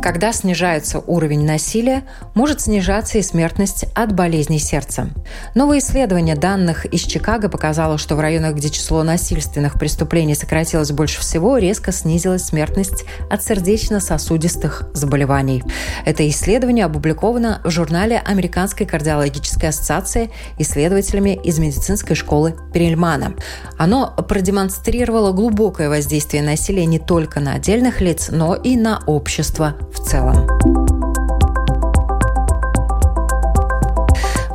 Когда 0.01 0.33
снижается 0.33 0.97
уровень 0.97 1.45
насилия, 1.45 2.03
может 2.33 2.59
снижаться 2.59 3.19
и 3.19 3.21
смертность 3.21 3.85
от 3.93 4.15
болезней 4.15 4.57
сердца. 4.57 5.09
Новое 5.53 5.77
исследование 5.77 6.35
данных 6.35 6.85
из 6.85 7.01
Чикаго 7.01 7.49
показало, 7.49 7.99
что 7.99 8.15
в 8.15 8.19
районах, 8.19 8.55
где 8.55 8.71
число 8.71 9.03
насильственных 9.03 9.77
преступлений 9.77 10.33
сократилось 10.33 10.91
больше 10.91 11.21
всего, 11.21 11.59
резко 11.59 11.91
снизилась 11.91 12.45
смертность 12.45 13.05
от 13.29 13.43
сердечно-сосудистых 13.43 14.89
заболеваний. 14.93 15.63
Это 16.03 16.27
исследование 16.27 16.85
опубликовано 16.85 17.61
в 17.63 17.69
журнале 17.69 18.17
Американской 18.25 18.87
кардиологической 18.87 19.69
ассоциации 19.69 20.31
исследователями 20.57 21.39
из 21.43 21.59
медицинской 21.59 22.15
школы 22.15 22.55
Перельмана. 22.73 23.35
Оно 23.77 24.07
продемонстрировало 24.07 25.31
глубокое 25.31 25.89
воздействие 25.89 26.41
насилия 26.41 26.87
не 26.87 26.97
только 26.97 27.39
на 27.39 27.53
отдельных 27.53 28.01
лиц, 28.01 28.29
но 28.31 28.55
и 28.55 28.75
на 28.75 29.03
общество 29.05 29.75
v 29.91 29.97
celom. 30.07 30.90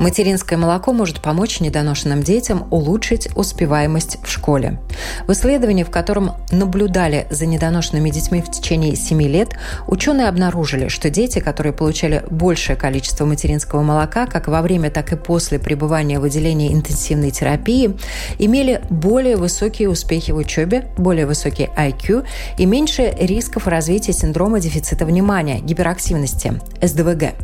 Материнское 0.00 0.59
молоко 0.59 0.93
может 0.93 1.21
помочь 1.21 1.61
недоношенным 1.61 2.23
детям 2.23 2.69
улучшить 2.71 3.29
успеваемость 3.35 4.19
в 4.23 4.31
школе. 4.31 4.79
В 5.26 5.33
исследовании, 5.33 5.85
в 5.85 5.91
котором 5.91 6.33
наблюдали 6.53 7.26
за 7.31 7.47
недоношенными 7.47 8.11
детьми 8.11 8.43
в 8.43 8.50
течение 8.50 8.95
7 8.95 9.23
лет, 9.23 9.57
ученые 9.87 10.29
обнаружили, 10.29 10.88
что 10.88 11.09
дети, 11.09 11.38
которые 11.38 11.73
получали 11.73 12.25
большее 12.31 12.76
количество 12.76 13.25
материнского 13.25 13.83
молока, 13.83 14.26
как 14.26 14.49
во 14.49 14.61
время, 14.62 14.91
так 14.91 15.12
и 15.12 15.17
после 15.17 15.59
пребывания 15.59 16.21
в 16.21 16.25
отделении 16.25 16.73
интенсивной 16.73 17.31
терапии, 17.31 17.97
имели 18.38 18.83
более 18.91 19.37
высокие 19.37 19.88
успехи 19.88 20.31
в 20.31 20.37
учебе, 20.37 20.93
более 20.99 21.26
высокий 21.26 21.69
IQ 21.76 22.26
и 22.59 22.67
меньше 22.67 23.15
рисков 23.19 23.67
развития 23.67 24.12
синдрома 24.12 24.61
дефицита 24.61 25.07
внимания, 25.07 25.61
гиперактивности, 25.61 26.61
СДВГ. 26.83 27.35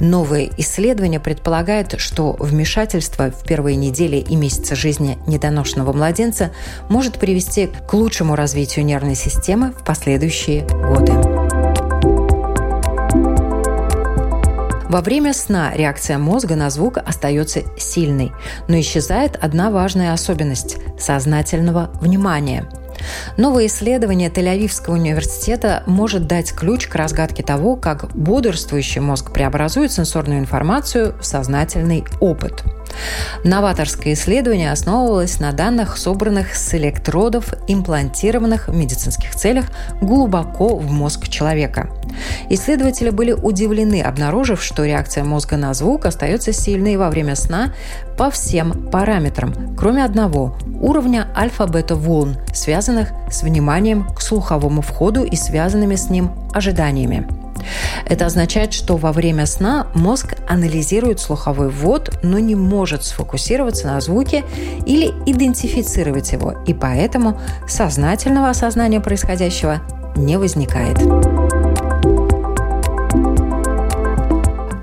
Новые 0.00 0.50
исследования 0.56 1.20
предполагают, 1.20 1.89
что 1.98 2.36
вмешательство 2.38 3.30
в 3.30 3.42
первые 3.44 3.76
недели 3.76 4.16
и 4.16 4.36
месяцы 4.36 4.76
жизни 4.76 5.18
недоношенного 5.26 5.92
младенца 5.92 6.50
может 6.88 7.18
привести 7.18 7.68
к 7.88 7.92
лучшему 7.94 8.36
развитию 8.36 8.84
нервной 8.84 9.14
системы 9.14 9.72
в 9.72 9.84
последующие 9.84 10.66
годы. 10.66 11.12
Во 14.88 15.02
время 15.02 15.32
сна 15.32 15.72
реакция 15.74 16.18
мозга 16.18 16.56
на 16.56 16.68
звук 16.68 16.98
остается 16.98 17.62
сильной, 17.78 18.32
но 18.66 18.78
исчезает 18.80 19.36
одна 19.40 19.70
важная 19.70 20.12
особенность– 20.12 20.78
сознательного 20.98 21.90
внимания– 22.00 22.68
Новое 23.36 23.66
исследование 23.66 24.30
Тель-Авивского 24.30 24.92
университета 24.92 25.82
может 25.86 26.26
дать 26.26 26.52
ключ 26.52 26.86
к 26.86 26.94
разгадке 26.94 27.42
того, 27.42 27.76
как 27.76 28.14
бодрствующий 28.14 29.00
мозг 29.00 29.32
преобразует 29.32 29.92
сенсорную 29.92 30.40
информацию 30.40 31.14
в 31.20 31.24
сознательный 31.24 32.04
опыт– 32.20 32.62
Новаторское 33.44 34.14
исследование 34.14 34.72
основывалось 34.72 35.40
на 35.40 35.52
данных, 35.52 35.96
собранных 35.96 36.54
с 36.54 36.74
электродов, 36.74 37.54
имплантированных 37.68 38.68
в 38.68 38.74
медицинских 38.74 39.34
целях 39.34 39.66
глубоко 40.00 40.76
в 40.76 40.90
мозг 40.90 41.28
человека. 41.28 41.90
Исследователи 42.48 43.10
были 43.10 43.32
удивлены, 43.32 44.02
обнаружив, 44.02 44.62
что 44.62 44.84
реакция 44.84 45.24
мозга 45.24 45.56
на 45.56 45.72
звук 45.74 46.06
остается 46.06 46.52
сильной 46.52 46.96
во 46.96 47.10
время 47.10 47.36
сна 47.36 47.72
по 48.18 48.30
всем 48.30 48.90
параметрам, 48.90 49.76
кроме 49.76 50.04
одного– 50.04 50.56
уровня 50.80 51.28
альфа-бета-волн, 51.36 52.36
связанных 52.52 53.10
с 53.30 53.42
вниманием 53.42 54.06
к 54.14 54.20
слуховому 54.20 54.82
входу 54.82 55.24
и 55.24 55.36
связанными 55.36 55.94
с 55.94 56.10
ним 56.10 56.30
ожиданиями. 56.52 57.39
Это 58.06 58.26
означает, 58.26 58.72
что 58.72 58.96
во 58.96 59.12
время 59.12 59.46
сна 59.46 59.86
мозг 59.94 60.34
анализирует 60.48 61.20
слуховой 61.20 61.70
ввод, 61.70 62.18
но 62.22 62.38
не 62.38 62.54
может 62.54 63.04
сфокусироваться 63.04 63.86
на 63.86 64.00
звуке 64.00 64.44
или 64.86 65.12
идентифицировать 65.26 66.32
его, 66.32 66.62
и 66.66 66.74
поэтому 66.74 67.40
сознательного 67.68 68.50
осознания 68.50 69.00
происходящего 69.00 69.80
не 70.16 70.38
возникает. 70.38 70.98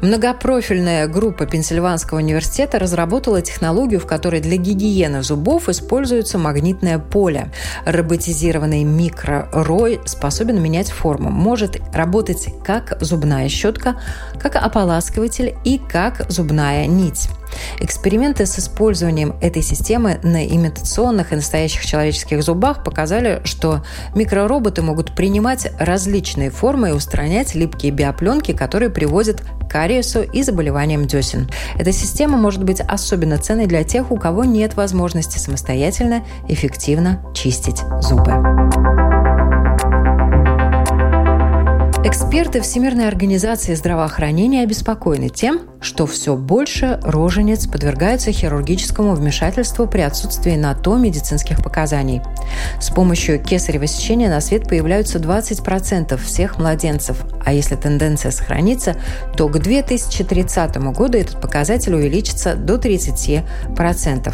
Многопрофильная 0.08 1.06
группа 1.10 1.46
Пенсильванского 1.46 2.20
университета 2.20 2.80
разработала 2.80 3.42
технологию, 3.42 4.00
в 4.00 4.06
которой 4.06 4.40
для 4.40 4.56
гигиены 4.56 5.22
зубов 5.22 5.68
используется 5.68 6.38
магнитное 6.38 6.98
поле. 6.98 7.52
Роботизированный 7.84 8.86
микророй 8.86 10.00
способен 10.06 10.64
менять 10.64 10.92
форму, 10.92 11.30
может 11.30 11.82
работать 11.94 12.48
как 12.64 12.98
зубная 13.02 13.50
щетка, 13.50 14.00
как 14.40 14.56
ополаскиватель 14.56 15.58
и 15.66 15.78
как 15.78 16.26
зубная 16.32 16.88
нить. 16.88 17.28
Эксперименты 17.80 18.46
с 18.46 18.60
использованием 18.60 19.36
этой 19.42 19.62
системы 19.62 20.20
на 20.24 20.46
имитационных 20.46 21.34
и 21.34 21.36
настоящих 21.36 21.86
человеческих 21.86 22.44
зубах 22.44 22.84
показали, 22.84 23.42
что 23.44 23.84
микророботы 24.16 24.82
могут 24.82 25.16
принимать 25.16 25.72
различные 25.80 26.50
формы 26.50 26.90
и 26.90 26.94
устранять 26.94 27.56
липкие 27.56 27.92
биопленки, 27.92 28.54
которые 28.54 28.90
приводят 28.90 29.42
к 29.42 29.70
кариесу 29.70 30.22
и 30.22 30.44
заболеваниям 30.44 31.08
десен. 31.08 31.50
Эта 31.78 31.92
система 31.92 32.38
может 32.38 32.64
быть 32.64 32.82
особенно 32.82 33.38
ценной 33.38 33.68
для 33.68 33.84
тех, 33.84 34.12
у 34.12 34.18
кого 34.18 34.44
нет 34.44 34.76
возможности 34.76 35.38
самостоятельно 35.38 36.24
эффективно 36.48 37.22
чистить 37.34 37.82
зубы. 38.02 38.34
Эксперты 42.08 42.62
Всемирной 42.62 43.10
организации 43.10 43.76
здравоохранения 43.76 44.64
обеспокоены 44.64 45.28
тем, 45.28 45.60
что 45.82 46.08
все 46.08 46.38
больше 46.38 47.02
роженец 47.04 47.68
подвергаются 47.68 48.32
хирургическому 48.32 49.14
вмешательству 49.14 49.88
при 49.88 50.00
отсутствии 50.00 50.56
на 50.56 50.74
то 50.74 50.96
медицинских 50.96 51.62
показаний. 51.62 52.22
С 52.80 52.92
помощью 52.92 53.44
кесарево 53.44 53.88
сечения 53.88 54.30
на 54.30 54.40
свет 54.40 54.70
появляются 54.70 55.20
20% 55.20 56.16
всех 56.16 56.58
младенцев, 56.58 57.18
а 57.46 57.52
если 57.52 57.76
тенденция 57.76 58.32
сохранится, 58.32 58.96
то 59.36 59.50
к 59.50 59.60
2030 59.60 60.78
году 60.94 61.18
этот 61.18 61.42
показатель 61.42 61.94
увеличится 61.94 62.56
до 62.56 62.76
30%. 62.76 64.34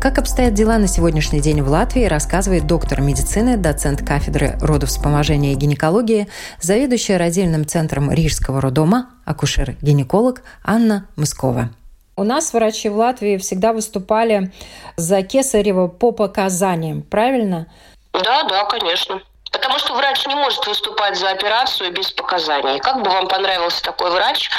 Как 0.00 0.18
обстоят 0.18 0.54
дела 0.54 0.78
на 0.78 0.86
сегодняшний 0.86 1.40
день 1.40 1.62
в 1.62 1.68
Латвии, 1.68 2.04
рассказывает 2.04 2.66
доктор 2.66 3.00
медицины, 3.00 3.56
доцент 3.56 4.04
кафедры 4.06 4.56
родовспоможения 4.60 5.52
и 5.52 5.56
гинекологии, 5.56 6.28
заведующая 6.92 7.16
родильным 7.16 7.66
центром 7.66 8.12
Рижского 8.12 8.60
роддома, 8.60 9.08
акушер-гинеколог 9.24 10.42
Анна 10.62 11.06
Мыскова. 11.16 11.70
У 12.16 12.22
нас 12.22 12.52
врачи 12.52 12.90
в 12.90 12.96
Латвии 12.96 13.38
всегда 13.38 13.72
выступали 13.72 14.52
за 14.96 15.22
кесарево 15.22 15.88
по 15.88 16.12
показаниям, 16.12 17.00
правильно? 17.00 17.66
Да, 18.12 18.46
да, 18.46 18.66
конечно. 18.66 19.22
Потому 19.52 19.78
что 19.78 19.94
врач 19.94 20.26
не 20.26 20.34
может 20.34 20.66
выступать 20.66 21.16
за 21.16 21.30
операцию 21.30 21.92
без 21.92 22.10
показаний. 22.10 22.80
Как 22.80 23.02
бы 23.02 23.10
вам 23.10 23.28
понравился 23.28 23.82
такой 23.82 24.10
врач, 24.10 24.50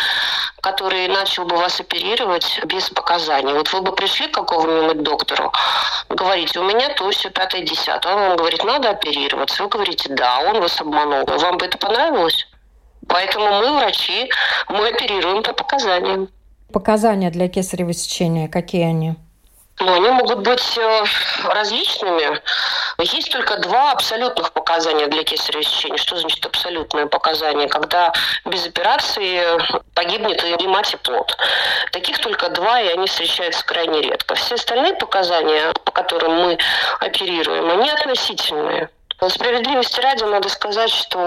который 0.61 1.07
начал 1.07 1.45
бы 1.45 1.57
вас 1.57 1.79
оперировать 1.79 2.61
без 2.65 2.89
показаний? 2.91 3.53
Вот 3.53 3.73
вы 3.73 3.81
бы 3.81 3.91
пришли 3.93 4.27
к 4.27 4.35
какому-нибудь 4.35 5.01
доктору, 5.01 5.51
говорите, 6.09 6.59
у 6.59 6.63
меня 6.63 6.89
то, 6.93 7.09
все, 7.09 7.29
пятое, 7.31 7.63
десятое. 7.63 8.13
Он 8.13 8.19
вам 8.29 8.37
говорит, 8.37 8.63
надо 8.63 8.91
оперироваться. 8.91 9.63
Вы 9.63 9.69
говорите, 9.69 10.09
да, 10.09 10.39
он 10.39 10.61
вас 10.61 10.79
обманул. 10.79 11.25
Вам 11.25 11.57
бы 11.57 11.65
это 11.65 11.77
понравилось? 11.77 12.47
Поэтому 13.07 13.47
мы, 13.47 13.77
врачи, 13.77 14.31
мы 14.69 14.87
оперируем 14.87 15.43
по 15.43 15.53
показаниям. 15.53 16.29
Показания 16.71 17.29
для 17.31 17.49
кесарево 17.49 17.93
сечения 17.93 18.47
какие 18.47 18.83
они? 18.83 19.15
Ну, 19.79 19.93
они 19.93 20.09
могут 20.09 20.39
быть 20.39 20.77
э, 20.77 21.03
различными. 21.45 22.41
Есть 22.99 23.31
только 23.31 23.57
два 23.57 23.91
абсолютных 23.91 24.53
показания 24.53 25.07
для 25.07 25.23
кесарево 25.23 25.63
сечения. 25.63 25.97
Что 25.97 26.17
значит 26.17 26.45
абсолютное 26.45 27.07
показание? 27.07 27.67
Когда 27.67 28.13
без 28.45 28.65
операции 28.67 29.43
погибнет 29.95 30.43
и 30.43 30.67
плод. 30.97 31.35
Таких 31.91 32.19
только 32.19 32.49
два, 32.49 32.79
и 32.81 32.87
они 32.89 33.07
встречаются 33.07 33.65
крайне 33.65 34.01
редко. 34.01 34.35
Все 34.35 34.55
остальные 34.55 34.93
показания, 34.95 35.73
по 35.85 35.91
которым 35.91 36.33
мы 36.35 36.57
оперируем, 36.99 37.69
они 37.71 37.89
относительные. 37.89 38.89
Справедливости 39.29 39.99
ради 40.01 40.23
надо 40.23 40.49
сказать, 40.49 40.89
что 40.89 41.17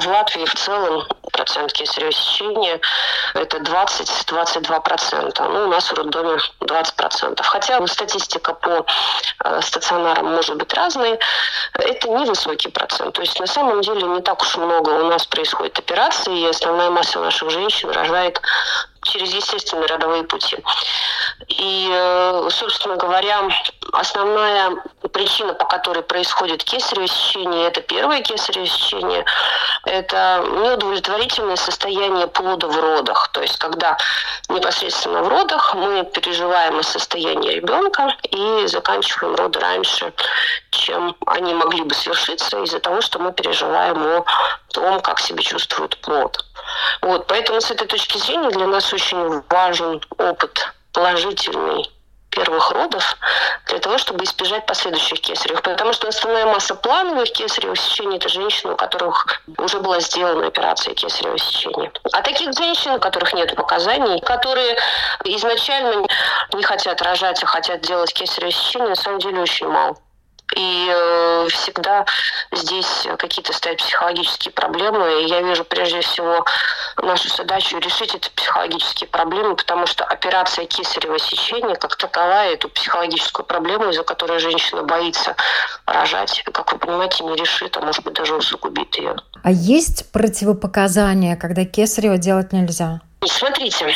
в 0.00 0.06
Латвии 0.06 0.44
в 0.44 0.54
целом 0.54 1.06
процент 1.32 1.72
кесарево 1.72 2.12
сечения 2.12 2.80
это 3.34 3.58
20-22%. 3.58 5.48
Ну, 5.48 5.64
у 5.64 5.68
нас 5.68 5.90
в 5.90 5.94
роддоме 5.94 6.38
20%. 6.60 7.42
Хотя 7.42 7.86
статистика 7.86 8.54
по 8.54 8.86
э, 9.44 9.60
стационарам 9.62 10.32
может 10.32 10.56
быть 10.56 10.72
разной, 10.74 11.18
это 11.74 12.08
невысокий 12.08 12.68
процент. 12.68 13.14
То 13.14 13.22
есть 13.22 13.38
на 13.40 13.46
самом 13.46 13.80
деле 13.80 14.02
не 14.02 14.20
так 14.20 14.42
уж 14.42 14.56
много 14.56 14.90
у 14.90 15.08
нас 15.08 15.26
происходит 15.26 15.78
операций, 15.78 16.38
и 16.38 16.46
основная 16.46 16.90
масса 16.90 17.20
наших 17.20 17.50
женщин 17.50 17.90
рожает 17.90 18.40
через 19.02 19.34
естественные 19.34 19.86
родовые 19.86 20.24
пути. 20.24 20.56
И, 21.48 21.88
э, 21.90 22.48
собственно 22.50 22.96
говоря, 22.96 23.48
основная 23.92 24.76
причина, 25.12 25.54
по 25.54 25.64
которой 25.64 26.02
происходит 26.02 26.64
кесарево 26.64 27.06
сечение, 27.06 27.68
это 27.68 27.80
первое 27.80 28.22
кесарево 28.22 28.66
сечение, 28.66 29.24
это 29.84 30.44
неудовлетворительное 30.46 31.56
состояние 31.56 32.28
плода 32.28 32.68
в 32.68 32.78
родах. 32.78 33.28
То 33.32 33.42
есть, 33.42 33.58
когда 33.58 33.98
непосредственно 34.48 35.22
в 35.22 35.28
родах 35.28 35.74
мы 35.74 36.04
переживаем 36.04 36.82
состояние 36.82 37.56
ребенка 37.56 38.14
и 38.30 38.66
заканчиваем 38.66 39.34
роды 39.34 39.58
раньше, 39.60 40.12
чем 40.70 41.16
они 41.26 41.54
могли 41.54 41.82
бы 41.82 41.94
свершиться 41.94 42.62
из-за 42.62 42.78
того, 42.80 43.00
что 43.00 43.18
мы 43.18 43.32
переживаем 43.32 44.02
о 44.06 44.24
том, 44.72 45.00
как 45.00 45.20
себя 45.20 45.42
чувствует 45.42 45.96
плод. 45.98 46.38
Вот, 47.02 47.26
поэтому 47.26 47.60
с 47.60 47.70
этой 47.70 47.86
точки 47.86 48.18
зрения 48.18 48.50
для 48.50 48.66
нас 48.66 48.92
очень 48.92 49.42
важен 49.48 50.00
опыт 50.18 50.72
положительный 50.92 51.90
первых 52.32 52.70
родов 52.70 53.16
для 53.66 53.78
того, 53.78 53.98
чтобы 53.98 54.24
избежать 54.24 54.66
последующих 54.66 55.20
кесаревых. 55.20 55.62
Потому 55.62 55.92
что 55.92 56.08
основная 56.08 56.46
масса 56.46 56.74
плановых 56.74 57.30
кесаревых 57.30 57.78
сечений– 57.78 58.16
это 58.18 58.28
женщины, 58.28 58.72
у 58.72 58.76
которых 58.76 59.42
уже 59.58 59.80
была 59.80 60.00
сделана 60.00 60.46
операция 60.46 60.94
кесарево 60.94 61.38
сечения. 61.38 61.92
А 62.12 62.22
таких 62.22 62.52
женщин, 62.56 62.92
у 62.92 62.98
которых 62.98 63.34
нет 63.34 63.54
показаний, 63.54 64.20
которые 64.20 64.76
изначально 65.24 66.06
не 66.54 66.62
хотят 66.62 67.00
рожать, 67.02 67.42
а 67.42 67.46
хотят 67.46 67.82
делать 67.82 68.12
кесарево 68.12 68.50
сечение, 68.50 68.88
на 68.88 68.96
самом 68.96 69.18
деле 69.20 69.40
очень 69.40 69.68
мало. 69.68 69.96
И 70.56 70.88
э, 70.90 71.48
всегда 71.50 72.04
здесь 72.52 73.06
какие-то 73.18 73.52
стоят 73.52 73.78
психологические 73.78 74.52
проблемы. 74.52 75.22
И 75.22 75.28
я 75.28 75.40
вижу 75.42 75.64
прежде 75.64 76.00
всего 76.00 76.44
нашу 77.02 77.28
задачу 77.28 77.78
решить 77.78 78.14
эти 78.14 78.28
психологические 78.30 79.08
проблемы, 79.08 79.56
потому 79.56 79.86
что 79.86 80.04
операция 80.04 80.66
кесарево 80.66 81.18
сечения 81.18 81.74
как 81.74 81.96
таковая 81.96 82.54
эту 82.54 82.68
психологическую 82.68 83.46
проблему, 83.46 83.90
из-за 83.90 84.02
которой 84.02 84.38
женщина 84.38 84.82
боится 84.82 85.36
рожать, 85.86 86.42
как 86.52 86.72
вы 86.72 86.78
понимаете, 86.78 87.24
не 87.24 87.36
решит, 87.36 87.76
а 87.76 87.80
может 87.80 88.04
быть 88.04 88.14
даже 88.14 88.34
усугубит 88.36 88.94
ее. 88.96 89.16
А 89.42 89.50
есть 89.50 90.10
противопоказания, 90.12 91.36
когда 91.36 91.64
кесарево 91.64 92.18
делать 92.18 92.52
нельзя? 92.52 93.00
Смотрите, 93.26 93.94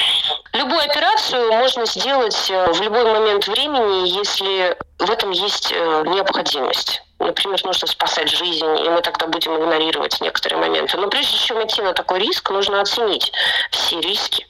любую 0.53 0.81
операцию 0.81 1.53
можно 1.53 1.85
сделать 1.87 2.49
э, 2.49 2.73
в 2.73 2.81
любой 2.81 3.05
момент 3.05 3.49
времени, 3.49 4.09
если 4.09 4.77
в 4.99 5.11
этом 5.11 5.31
есть 5.31 5.73
э, 5.73 6.05
необходимость. 6.07 7.03
Например, 7.19 7.59
нужно 7.65 7.89
спасать 7.89 8.29
жизнь, 8.29 8.67
и 8.85 8.89
мы 8.91 9.01
тогда 9.01 9.27
будем 9.27 9.57
игнорировать 9.57 10.21
некоторые 10.21 10.61
моменты. 10.61 10.99
Но 10.99 11.09
прежде 11.09 11.37
чем 11.39 11.65
идти 11.65 11.81
на 11.81 11.95
такой 11.95 12.19
риск, 12.19 12.51
нужно 12.51 12.81
оценить 12.81 13.33
все 13.71 14.01
риски 14.01 14.47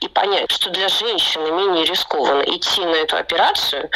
и 0.00 0.08
понять, 0.08 0.50
что 0.50 0.68
для 0.70 0.88
женщины 0.88 1.50
менее 1.50 1.86
рискованно 1.86 2.42
идти 2.42 2.84
на 2.84 2.96
эту 2.96 3.16
операцию 3.16 3.90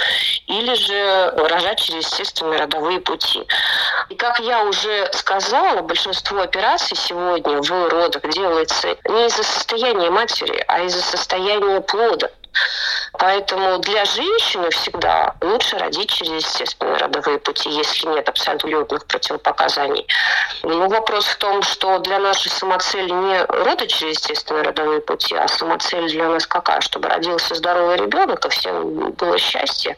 или 0.46 0.74
же 0.74 1.34
рожать 1.36 1.80
через 1.80 2.06
естественные 2.06 2.60
родовые 2.60 3.00
пути. 3.00 3.46
И 4.08 4.14
как 4.14 4.40
я 4.40 4.64
уже 4.64 5.10
сказала, 5.12 5.82
большинство 5.82 6.40
операций 6.40 6.96
сегодня 6.96 7.60
в 7.60 7.88
родах 7.88 8.22
делается 8.30 8.96
не 9.04 9.26
из-за 9.26 9.42
состояния 9.42 10.10
матери, 10.10 10.64
а 10.66 10.82
из-за 10.82 11.02
состояния 11.02 11.80
плода. 11.80 12.30
Поэтому 13.18 13.78
для 13.78 14.04
женщины 14.04 14.70
всегда 14.70 15.34
лучше 15.40 15.78
родить 15.78 16.10
через 16.10 16.44
естественные 16.44 16.96
родовые 16.96 17.38
пути, 17.38 17.70
если 17.70 18.08
нет 18.08 18.28
абсолютных 18.28 19.06
противопоказаний. 19.06 20.06
Но 20.62 20.88
вопрос 20.88 21.26
в 21.26 21.36
том, 21.38 21.62
что 21.62 21.98
для 22.00 22.18
нас 22.18 22.42
же 22.42 22.50
самоцель 22.50 23.10
не 23.10 23.44
роды 23.44 23.86
через 23.86 24.18
естественные 24.18 24.64
родовые 24.64 25.00
пути, 25.00 25.34
а 25.36 25.46
самоцель 25.48 26.10
для 26.10 26.28
нас 26.28 26.46
какая? 26.46 26.80
Чтобы 26.80 27.08
родился 27.08 27.54
здоровый 27.54 27.96
ребенок, 27.96 28.44
и 28.44 28.48
всем 28.48 29.12
было 29.12 29.38
счастье. 29.38 29.96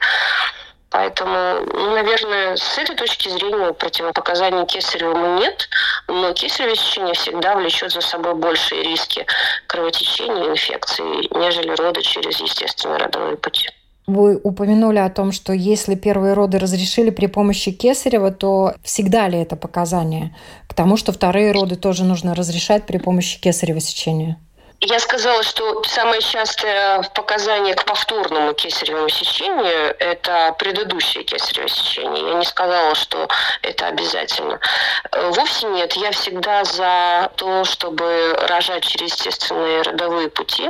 Поэтому, 0.91 1.67
ну, 1.73 1.95
наверное, 1.95 2.57
с 2.57 2.79
этой 2.79 2.95
точки 2.97 3.29
зрения 3.29 3.73
противопоказаний 3.73 4.67
кесаревому 4.67 5.39
нет, 5.41 5.69
но 6.09 6.33
кесарево 6.33 6.77
сечение 6.77 7.15
всегда 7.15 7.57
влечет 7.57 7.93
за 7.93 8.01
собой 8.01 8.35
большие 8.35 8.83
риски 8.83 9.27
кровотечения, 9.67 10.51
инфекции, 10.51 11.03
нежели 11.37 11.71
роды 11.75 12.03
через 12.03 12.41
естественные 12.41 12.99
родовые 12.99 13.37
пути. 13.37 13.69
Вы 14.07 14.41
упомянули 14.41 14.99
о 14.99 15.11
том, 15.11 15.33
что 15.33 15.53
если 15.53 15.97
первые 15.97 16.35
роды 16.35 16.61
разрешили 16.61 17.11
при 17.11 17.27
помощи 17.27 17.73
кесарева, 17.73 18.31
то 18.31 18.75
всегда 18.85 19.27
ли 19.27 19.39
это 19.41 19.57
показание 19.57 20.37
к 20.69 20.75
тому, 20.75 20.97
что 20.97 21.13
вторые 21.13 21.51
роды 21.51 21.75
тоже 21.75 22.05
нужно 22.05 22.37
разрешать 22.37 22.87
при 22.87 22.99
помощи 22.99 23.41
кесарева 23.41 23.81
сечения? 23.81 24.39
Я 24.89 25.01
сказала, 25.01 25.43
что 25.43 25.83
самое 25.83 26.21
частое 26.21 27.03
показание 27.13 27.75
к 27.75 27.85
повторному 27.85 28.55
кесаревому 28.55 29.09
сечению– 29.09 29.97
это 29.99 30.55
предыдущее 30.61 31.25
кесарево 31.25 31.69
сечение. 31.69 32.29
Я 32.29 32.35
не 32.35 32.45
сказала, 32.45 32.95
что 32.95 33.27
это 33.63 33.89
обязательно. 33.89 34.61
Вовсе 35.11 35.67
нет. 35.67 35.95
Я 35.95 36.13
всегда 36.13 36.63
за 36.63 37.33
то, 37.35 37.65
чтобы 37.65 38.37
рожать 38.49 38.85
через 38.85 39.15
естественные 39.15 39.83
родовые 39.83 40.31
пути. 40.31 40.69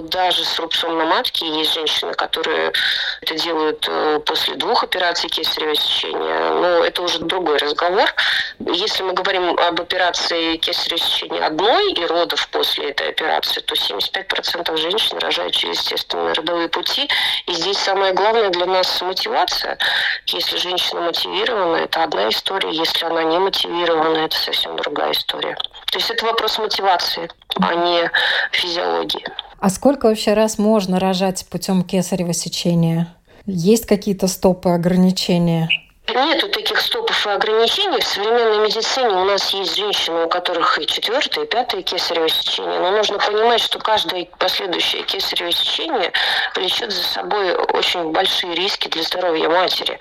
Даже 0.00 0.44
с 0.44 0.58
рубцом 0.58 0.98
на 0.98 1.04
матке 1.04 1.46
есть 1.46 1.72
женщины, 1.74 2.14
которые 2.14 2.72
это 3.20 3.34
делают 3.36 3.86
э, 3.88 4.20
после 4.26 4.56
двух 4.56 4.82
операций 4.82 5.30
кесарево 5.30 5.76
сечения. 5.76 6.50
Но 6.50 6.84
это 6.84 7.00
уже 7.00 7.20
другой 7.20 7.58
разговор. 7.58 8.12
Если 8.58 9.04
мы 9.04 9.12
говорим 9.12 9.56
об 9.56 9.80
операции 9.80 10.56
кесарево 10.56 10.98
сечения 10.98 11.46
одной 11.46 11.92
и 11.92 12.04
родов 12.06 12.48
после 12.48 12.90
этой 12.90 13.10
операции, 13.10 13.51
операцию, 13.52 13.62
то 13.64 13.74
75% 13.74 14.76
женщин 14.76 15.18
рожают 15.18 15.54
через 15.54 15.80
естественные 15.80 16.32
родовые 16.32 16.68
пути. 16.68 17.08
И 17.46 17.52
здесь 17.52 17.78
самое 17.78 18.12
главное 18.12 18.50
для 18.50 18.66
нас 18.66 19.00
мотивация. 19.02 19.78
Если 20.26 20.56
женщина 20.56 21.00
мотивирована, 21.02 21.76
это 21.76 22.04
одна 22.04 22.28
история. 22.28 22.70
Если 22.70 23.04
она 23.04 23.22
не 23.24 23.38
мотивирована, 23.38 24.18
это 24.18 24.36
совсем 24.36 24.76
другая 24.76 25.12
история. 25.12 25.56
То 25.86 25.98
есть 25.98 26.10
это 26.10 26.26
вопрос 26.26 26.58
мотивации, 26.58 27.28
а 27.60 27.74
не 27.74 28.10
физиологии. 28.52 29.26
А 29.58 29.70
сколько 29.70 30.06
вообще 30.06 30.34
раз 30.34 30.58
можно 30.58 30.98
рожать 30.98 31.46
путем 31.48 31.84
кесарево 31.84 32.32
сечения? 32.32 33.14
Есть 33.46 33.86
какие-то 33.86 34.28
стопы, 34.28 34.70
ограничения? 34.70 35.68
Нету 36.08 36.48
таких 36.48 36.80
стопов 36.80 37.26
и 37.26 37.30
ограничений. 37.30 38.00
В 38.00 38.04
современной 38.04 38.58
медицине 38.58 39.08
у 39.08 39.24
нас 39.24 39.50
есть 39.54 39.76
женщины, 39.76 40.24
у 40.24 40.28
которых 40.28 40.78
и 40.78 40.86
четвертое, 40.86 41.44
и 41.44 41.46
пятое 41.46 41.82
кесарево 41.82 42.28
сечение. 42.28 42.80
Но 42.80 42.90
нужно 42.90 43.18
понимать, 43.18 43.60
что 43.60 43.78
каждое 43.78 44.26
последующее 44.38 45.04
кесарево 45.04 45.52
сечение 45.52 46.12
влечет 46.56 46.90
за 46.90 47.02
собой 47.02 47.54
очень 47.54 48.10
большие 48.10 48.54
риски 48.54 48.88
для 48.88 49.02
здоровья 49.04 49.48
матери. 49.48 49.98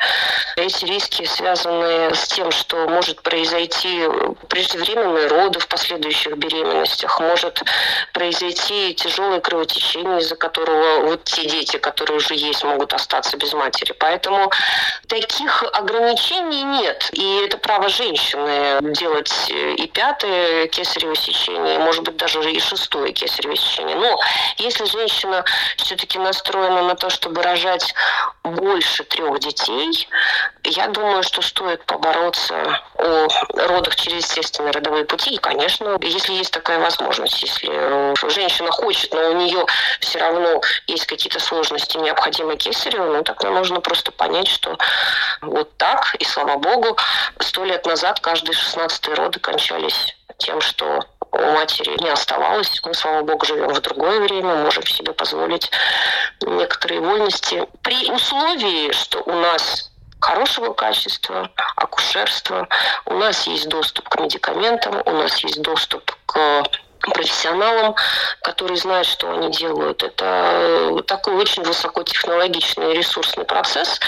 Эти 0.58 0.86
риски 0.86 1.24
связаны 1.26 2.14
с 2.14 2.28
тем, 2.28 2.52
что 2.52 2.88
может 2.90 3.22
произойти 3.22 4.04
преждевременные 4.50 5.28
роды 5.28 5.60
в 5.60 5.68
последующих 5.68 6.36
беременностях, 6.36 7.20
может 7.22 7.62
произойти 8.12 8.96
тяжелое 8.96 9.40
кровотечение, 9.40 10.20
из-за 10.20 10.36
которого 10.36 11.06
вот 11.06 11.24
те 11.26 11.46
дети, 11.46 11.78
которые 11.78 12.18
уже 12.18 12.34
есть, 12.34 12.64
могут 12.64 12.92
остаться 12.92 13.38
без 13.38 13.54
матери. 13.54 13.94
Поэтому 13.94 14.52
таких 15.08 15.64
ограничений 15.72 15.91
ограничений 15.92 16.64
нет. 16.64 17.10
И 17.14 17.42
это 17.46 17.58
право 17.58 17.90
женщины 17.90 18.80
делать 18.94 19.32
э, 19.50 19.74
и 19.76 19.88
пятое 19.88 20.68
кесарево 20.68 21.16
сечение, 21.16 21.80
может 21.80 22.04
быть, 22.04 22.18
даже 22.18 22.52
и 22.52 22.60
шестое 22.60 23.12
кесарево 23.14 23.56
сечение. 23.56 23.96
Но 23.96 24.20
если 24.58 24.86
женщина 24.86 25.44
все-таки 25.78 26.18
настроена 26.20 26.84
на 26.84 26.96
то, 26.96 27.10
чтобы 27.10 27.42
рожать 27.42 27.94
больше 28.44 29.04
трех 29.04 29.40
детей, 29.40 30.08
я 30.64 30.88
думаю, 30.88 31.24
что 31.24 31.42
стоит 31.42 31.84
побороться 31.86 32.80
о 32.98 33.28
родах 33.68 33.96
через 33.96 34.26
естественные 34.26 34.72
родовые 34.72 35.06
пути. 35.06 35.36
И, 35.36 35.38
конечно, 35.38 35.98
если 36.02 36.34
есть 36.34 36.52
такая 36.52 36.80
возможность, 36.80 37.42
если 37.42 37.70
э, 37.72 38.14
женщина 38.30 38.72
хочет, 38.72 39.14
но 39.14 39.32
у 39.32 39.34
нее 39.34 39.66
все 40.00 40.20
равно 40.20 40.62
есть 40.88 41.06
какие-то 41.06 41.40
сложности, 41.40 41.98
необходимые 41.98 42.58
кесарево, 42.58 43.18
ну 43.18 43.24
тогда 43.24 43.50
нужно 43.50 43.82
просто 43.82 44.12
понять, 44.12 44.48
что 44.48 44.78
вот 45.42 45.76
так, 45.82 46.14
и 46.20 46.26
слава 46.26 46.58
богу, 46.58 46.96
сто 47.40 47.66
лет 47.66 47.88
назад 47.88 48.20
каждые 48.20 48.54
шестнадцатые 48.54 49.16
роды 49.16 49.40
кончались 49.40 50.16
тем, 50.38 50.62
что 50.62 51.00
у 51.32 51.40
матери 51.40 52.00
не 52.04 52.10
оставалось. 52.10 52.80
Мы, 52.86 52.94
слава 52.94 53.24
богу, 53.24 53.48
живем 53.48 53.74
в 53.74 53.82
другое 53.82 54.20
время, 54.20 54.58
можем 54.58 54.86
себе 54.86 55.12
позволить 55.12 55.72
некоторые 56.42 57.02
вольности. 57.02 57.66
При 57.82 58.12
условии, 58.12 58.92
что 58.92 59.24
у 59.24 59.34
нас 59.34 59.90
хорошего 60.20 60.74
качества, 60.74 61.50
акушерства, 61.76 62.68
у 63.06 63.16
нас 63.16 63.48
есть 63.48 63.68
доступ 63.68 64.08
к 64.08 64.20
медикаментам, 64.20 65.02
у 65.04 65.12
нас 65.14 65.44
есть 65.44 65.64
доступ 65.64 66.16
к 66.28 66.64
профессионалам, 67.00 67.96
которые 68.44 68.78
знают, 68.78 69.08
что 69.08 69.32
они 69.32 69.50
делают. 69.50 70.04
Это 70.04 71.02
такой 71.08 71.34
очень 71.38 71.64
высокотехнологичный 71.64 72.94
ресурсный 72.94 73.46
процесс. 73.46 74.00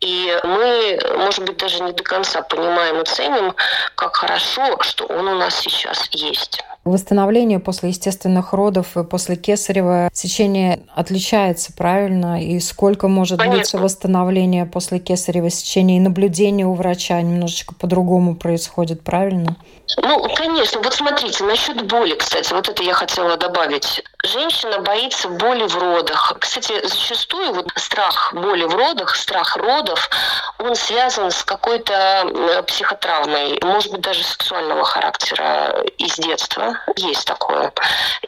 И 0.00 0.38
мы, 0.44 1.00
может 1.16 1.44
быть, 1.44 1.56
даже 1.56 1.82
не 1.82 1.92
до 1.92 2.04
конца 2.04 2.42
понимаем 2.42 3.00
и 3.00 3.04
ценим, 3.04 3.54
как 3.96 4.16
хорошо, 4.16 4.80
что 4.82 5.06
он 5.06 5.26
у 5.26 5.34
нас 5.36 5.58
сейчас 5.58 6.08
есть. 6.12 6.62
Восстановление 6.88 7.58
после 7.58 7.90
естественных 7.90 8.54
родов 8.54 8.96
и 8.96 9.04
после 9.04 9.36
кесарева 9.36 10.08
сечения 10.14 10.80
отличается, 10.94 11.72
правильно? 11.72 12.42
И 12.42 12.58
сколько 12.60 13.08
может 13.08 13.38
Понятно. 13.38 13.58
длиться 13.58 13.78
восстановление 13.78 14.64
после 14.64 14.98
кесарева 14.98 15.50
сечения? 15.50 15.98
И 15.98 16.00
наблюдение 16.00 16.66
у 16.66 16.72
врача 16.72 17.20
немножечко 17.20 17.74
по-другому 17.74 18.36
происходит, 18.36 19.04
правильно? 19.04 19.56
Ну, 19.98 20.28
конечно. 20.34 20.80
Вот 20.80 20.94
смотрите, 20.94 21.44
насчет 21.44 21.86
боли, 21.86 22.14
кстати, 22.14 22.52
вот 22.52 22.68
это 22.68 22.82
я 22.82 22.94
хотела 22.94 23.36
добавить. 23.36 24.02
Женщина 24.24 24.80
боится 24.80 25.28
боли 25.28 25.66
в 25.66 25.76
родах. 25.76 26.36
Кстати, 26.40 26.86
зачастую 26.86 27.54
вот 27.54 27.70
страх 27.76 28.32
боли 28.34 28.64
в 28.64 28.74
родах, 28.74 29.14
страх 29.14 29.56
родов, 29.56 30.10
он 30.58 30.74
связан 30.74 31.30
с 31.30 31.42
какой-то 31.42 32.64
психотравмой, 32.66 33.58
может 33.62 33.92
быть, 33.92 34.00
даже 34.00 34.22
сексуального 34.24 34.84
характера 34.84 35.84
из 35.98 36.16
детства. 36.16 36.77
Есть 36.96 37.26
такое. 37.26 37.72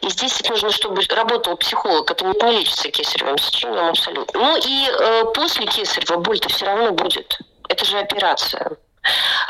И 0.01 0.09
здесь 0.09 0.41
нужно, 0.49 0.71
чтобы 0.71 1.01
работал 1.09 1.57
психолог. 1.57 2.09
Это 2.09 2.25
не 2.25 2.57
лечится 2.57 2.89
кесаревым 2.89 3.37
сечением 3.37 3.89
абсолютно. 3.89 4.39
Ну 4.39 4.57
и 4.57 4.87
э, 4.87 5.25
после 5.33 5.65
кесарева 5.65 6.17
боль-то 6.17 6.49
все 6.49 6.65
равно 6.65 6.91
будет. 6.91 7.39
Это 7.69 7.85
же 7.85 7.99
операция. 7.99 8.77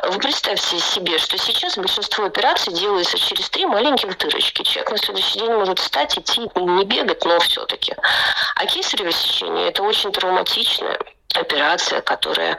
Вы 0.04 0.18
представьте 0.20 0.80
себе, 0.80 1.18
что 1.18 1.38
сейчас 1.38 1.78
большинство 1.78 2.26
операций 2.26 2.74
делается 2.74 3.18
через 3.18 3.50
три 3.50 3.66
маленьких 3.66 4.18
дырочки. 4.18 4.64
Человек 4.64 4.92
на 4.92 4.98
следующий 4.98 5.40
день 5.40 5.52
может 5.54 5.80
встать, 5.80 6.18
идти, 6.18 6.42
не 6.56 6.86
бегать, 6.86 7.26
но 7.26 7.40
все-таки. 7.40 7.94
А 8.56 8.66
кесарево 8.66 9.12
сечение– 9.12 9.68
это 9.70 9.84
очень 9.84 10.12
травматичное 10.12 10.98
операция, 11.38 12.02
которая 12.02 12.58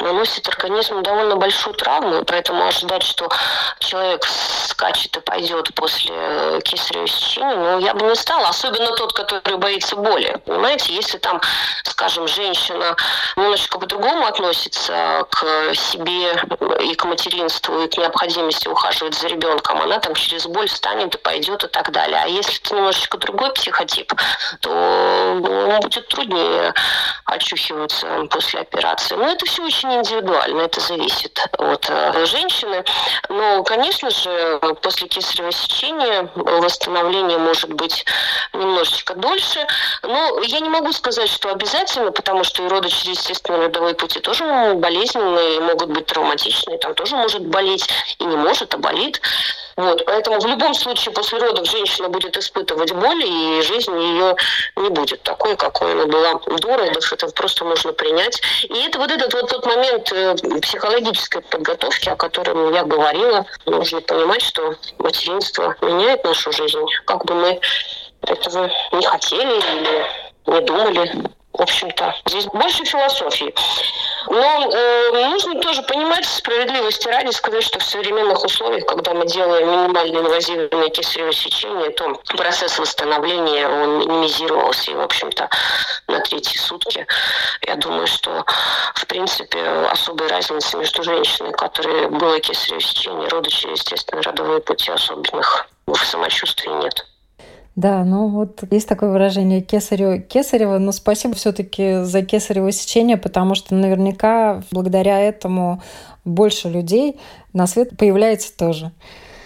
наносит 0.00 0.48
организму 0.48 1.02
довольно 1.02 1.36
большую 1.36 1.74
травму, 1.74 2.24
поэтому 2.24 2.66
ожидать, 2.66 3.02
что 3.02 3.28
человек 3.78 4.24
скачет 4.26 5.16
и 5.16 5.20
пойдет 5.20 5.74
после 5.74 6.60
кесарево 6.62 7.06
сечения, 7.06 7.56
ну, 7.56 7.78
я 7.78 7.94
бы 7.94 8.06
не 8.06 8.14
стала, 8.14 8.48
особенно 8.48 8.94
тот, 8.96 9.12
который 9.12 9.56
боится 9.56 9.96
боли. 9.96 10.36
Понимаете, 10.46 10.94
если 10.94 11.18
там, 11.18 11.40
скажем, 11.84 12.26
женщина 12.28 12.96
немножечко 13.36 13.78
по-другому 13.78 14.26
относится 14.26 15.26
к 15.30 15.74
себе 15.74 16.32
и 16.80 16.94
к 16.94 17.04
материнству, 17.04 17.82
и 17.82 17.88
к 17.88 17.96
необходимости 17.96 18.68
ухаживать 18.68 19.14
за 19.14 19.28
ребенком, 19.28 19.80
она 19.82 19.98
там 19.98 20.14
через 20.14 20.46
боль 20.46 20.68
встанет 20.68 21.14
и 21.14 21.18
пойдет 21.18 21.64
и 21.64 21.68
так 21.68 21.90
далее. 21.92 22.20
А 22.22 22.26
если 22.26 22.60
это 22.60 22.74
немножечко 22.74 23.18
другой 23.18 23.52
психотип, 23.52 24.12
то 24.60 25.38
ну, 25.40 25.80
будет 25.80 26.08
труднее 26.08 26.74
очухиваться 27.24 28.13
после 28.30 28.60
операции. 28.60 29.16
Но 29.16 29.30
это 29.30 29.46
все 29.46 29.62
очень 29.62 29.92
индивидуально, 29.94 30.62
это 30.62 30.80
зависит 30.80 31.38
от 31.58 31.86
э, 31.88 32.26
женщины. 32.26 32.84
Но, 33.28 33.62
конечно 33.62 34.10
же, 34.10 34.60
после 34.82 35.08
кесарево 35.08 35.52
сечения 35.52 36.30
восстановление 36.34 37.38
может 37.38 37.72
быть 37.72 38.04
немножечко 38.52 39.14
дольше. 39.14 39.66
Но 40.02 40.40
я 40.42 40.60
не 40.60 40.68
могу 40.68 40.92
сказать, 40.92 41.28
что 41.28 41.50
обязательно, 41.50 42.12
потому 42.12 42.44
что 42.44 42.62
и 42.62 42.68
роды 42.68 42.88
через 42.88 43.18
естественные 43.18 43.66
родовые 43.66 43.94
пути 43.94 44.20
тоже 44.20 44.44
болезненные, 44.74 45.60
могут 45.60 45.90
быть 45.90 46.06
травматичные, 46.06 46.78
там 46.78 46.94
тоже 46.94 47.16
может 47.16 47.46
болеть 47.46 47.88
и 48.18 48.24
не 48.24 48.36
может, 48.36 48.74
а 48.74 48.78
болит. 48.78 49.20
Вот, 49.76 50.04
поэтому 50.06 50.40
в 50.40 50.46
любом 50.46 50.74
случае 50.74 51.12
после 51.12 51.38
родов 51.38 51.68
женщина 51.68 52.08
будет 52.08 52.36
испытывать 52.36 52.92
боль, 52.92 53.24
и 53.24 53.62
жизнь 53.62 53.96
ее 53.98 54.36
не 54.76 54.88
будет 54.90 55.22
такой, 55.22 55.56
какой 55.56 55.92
она 55.92 56.06
была 56.06 56.34
до 56.34 56.76
родов. 56.76 57.12
Это 57.12 57.26
просто 57.28 57.64
нужно 57.64 57.92
принять. 57.92 58.40
И 58.62 58.86
это 58.86 58.98
вот 58.98 59.10
этот 59.10 59.32
вот 59.34 59.48
тот 59.48 59.66
момент 59.66 60.12
э, 60.12 60.34
психологической 60.60 61.42
подготовки, 61.42 62.08
о 62.08 62.16
котором 62.16 62.72
я 62.72 62.84
говорила. 62.84 63.46
Нужно 63.66 64.00
понимать, 64.00 64.42
что 64.42 64.74
материнство 64.98 65.74
меняет 65.80 66.22
нашу 66.24 66.52
жизнь. 66.52 66.78
Как 67.04 67.24
бы 67.24 67.34
мы 67.34 67.60
этого 68.22 68.70
не 68.92 69.06
хотели 69.06 69.58
или 69.58 70.06
не 70.46 70.60
думали. 70.60 71.34
В 71.54 71.62
общем-то. 71.62 72.14
Здесь 72.26 72.46
больше 72.46 72.84
философии. 72.84 73.54
Но 74.26 74.70
э, 74.72 75.28
нужно 75.28 75.60
тоже 75.60 75.82
понимать, 75.82 76.24
справедливости 76.26 77.06
ради, 77.08 77.30
сказать, 77.30 77.62
что 77.62 77.78
в 77.78 77.84
современных 77.84 78.44
условиях, 78.44 78.86
когда 78.86 79.14
мы 79.14 79.26
делаем 79.26 79.70
минимально 79.70 80.18
инвазивное 80.18 80.88
кесарево 80.88 81.32
сечение, 81.32 81.90
то 81.90 82.20
процесс 82.36 82.78
восстановления, 82.78 83.68
он 83.68 83.98
минимизировался, 83.98 84.90
и, 84.90 84.94
в 84.94 85.00
общем-то, 85.00 85.48
на 86.08 86.20
третьи 86.20 86.58
сутки. 86.58 87.06
Я 87.66 87.76
думаю, 87.76 88.06
что, 88.06 88.44
в 88.94 89.06
принципе, 89.06 89.60
особой 89.90 90.28
разницы 90.28 90.76
между 90.76 91.02
женщиной, 91.02 91.52
которой 91.52 92.08
было 92.08 92.40
кесарево 92.40 92.80
сечение, 92.80 93.28
через 93.48 93.78
естественные 93.78 94.22
родовые 94.22 94.60
пути 94.60 94.90
особенных 94.90 95.68
в 95.86 96.04
самочувствии 96.04 96.70
нет. 96.82 96.93
Да, 97.76 98.04
ну 98.04 98.28
вот 98.28 98.62
есть 98.70 98.88
такое 98.88 99.10
выражение 99.10 99.60
кесарево, 99.60 100.18
кесарево, 100.18 100.78
но 100.78 100.92
спасибо 100.92 101.34
все-таки 101.34 102.04
за 102.04 102.22
кесарево 102.22 102.70
сечение, 102.70 103.16
потому 103.16 103.56
что 103.56 103.74
наверняка 103.74 104.62
благодаря 104.70 105.18
этому 105.20 105.82
больше 106.24 106.68
людей 106.68 107.18
на 107.52 107.66
свет 107.66 107.96
появляется 107.96 108.56
тоже. 108.56 108.92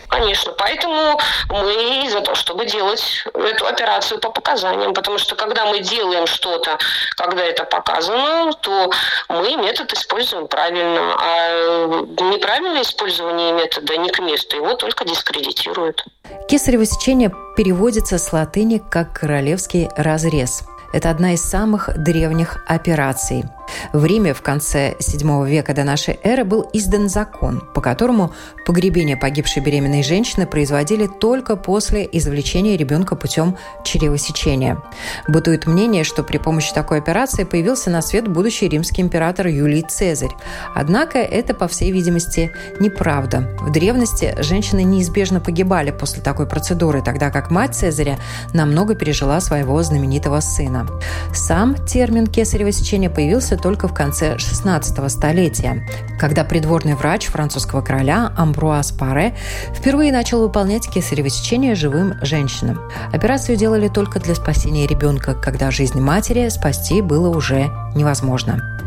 Конечно, 0.08 0.52
поэтому 0.52 1.18
мы 1.50 2.08
за 2.10 2.20
то, 2.20 2.34
чтобы 2.34 2.66
делать 2.66 3.24
эту 3.34 3.66
операцию 3.66 4.20
по 4.20 4.30
показаниям, 4.30 4.94
потому 4.94 5.18
что 5.18 5.36
когда 5.36 5.66
мы 5.66 5.80
делаем 5.80 6.26
что-то, 6.26 6.78
когда 7.16 7.44
это 7.44 7.64
показано, 7.64 8.52
то 8.54 8.90
мы 9.28 9.56
метод 9.56 9.92
используем 9.92 10.48
правильно, 10.48 11.14
а 11.18 11.86
неправильное 12.32 12.82
использование 12.82 13.52
метода 13.52 13.96
не 13.96 14.08
к 14.08 14.18
месту, 14.20 14.56
его 14.56 14.74
только 14.74 15.04
дискредитируют. 15.04 16.04
Кесарево 16.48 16.86
сечение 16.86 17.30
переводится 17.56 18.18
с 18.18 18.32
латыни 18.32 18.82
как 18.90 19.20
«королевский 19.20 19.88
разрез». 19.96 20.64
Это 20.94 21.10
одна 21.10 21.34
из 21.34 21.42
самых 21.42 21.90
древних 22.02 22.64
операций– 22.66 23.44
в 23.92 24.04
Риме 24.04 24.34
в 24.34 24.42
конце 24.42 24.94
VII 24.98 25.48
века 25.48 25.74
до 25.74 25.84
нашей 25.84 26.18
эры 26.22 26.44
был 26.44 26.68
издан 26.72 27.08
закон, 27.08 27.62
по 27.74 27.80
которому 27.80 28.32
погребение 28.66 29.16
погибшей 29.16 29.62
беременной 29.62 30.02
женщины 30.02 30.46
производили 30.46 31.06
только 31.06 31.56
после 31.56 32.08
извлечения 32.10 32.76
ребенка 32.76 33.16
путем 33.16 33.56
чревосечения. 33.84 34.82
Бытует 35.28 35.66
мнение, 35.66 36.04
что 36.04 36.22
при 36.22 36.38
помощи 36.38 36.72
такой 36.72 36.98
операции 36.98 37.44
появился 37.44 37.90
на 37.90 38.02
свет 38.02 38.28
будущий 38.28 38.68
римский 38.68 39.02
император 39.02 39.48
Юлий 39.48 39.82
Цезарь. 39.82 40.32
Однако 40.74 41.18
это, 41.18 41.54
по 41.54 41.68
всей 41.68 41.92
видимости, 41.92 42.52
неправда. 42.80 43.50
В 43.60 43.70
древности 43.70 44.34
женщины 44.40 44.82
неизбежно 44.82 45.40
погибали 45.40 45.90
после 45.90 46.22
такой 46.22 46.46
процедуры, 46.46 47.02
тогда 47.02 47.30
как 47.30 47.50
мать 47.50 47.74
Цезаря 47.74 48.18
намного 48.54 48.94
пережила 48.94 49.40
своего 49.40 49.82
знаменитого 49.82 50.40
сына. 50.40 50.86
Сам 51.34 51.74
термин 51.86 52.26
кесарево 52.26 52.72
сечение 52.72 53.10
появился 53.10 53.56
только 53.58 53.88
в 53.88 53.94
конце 53.94 54.36
XVI 54.36 55.08
столетия, 55.08 55.86
когда 56.18 56.44
придворный 56.44 56.94
врач 56.94 57.26
французского 57.26 57.80
короля 57.80 58.32
Амбруаз 58.36 58.92
Паре 58.92 59.34
впервые 59.74 60.12
начал 60.12 60.40
выполнять 60.40 60.88
кесарево 60.88 61.28
сечение 61.28 61.74
живым 61.74 62.14
женщинам. 62.22 62.80
Операцию 63.12 63.56
делали 63.56 63.88
только 63.88 64.20
для 64.20 64.34
спасения 64.34 64.86
ребенка, 64.86 65.34
когда 65.34 65.70
жизнь 65.70 66.00
матери 66.00 66.48
спасти 66.48 67.02
было 67.02 67.28
уже 67.28 67.70
невозможно. 67.94 68.78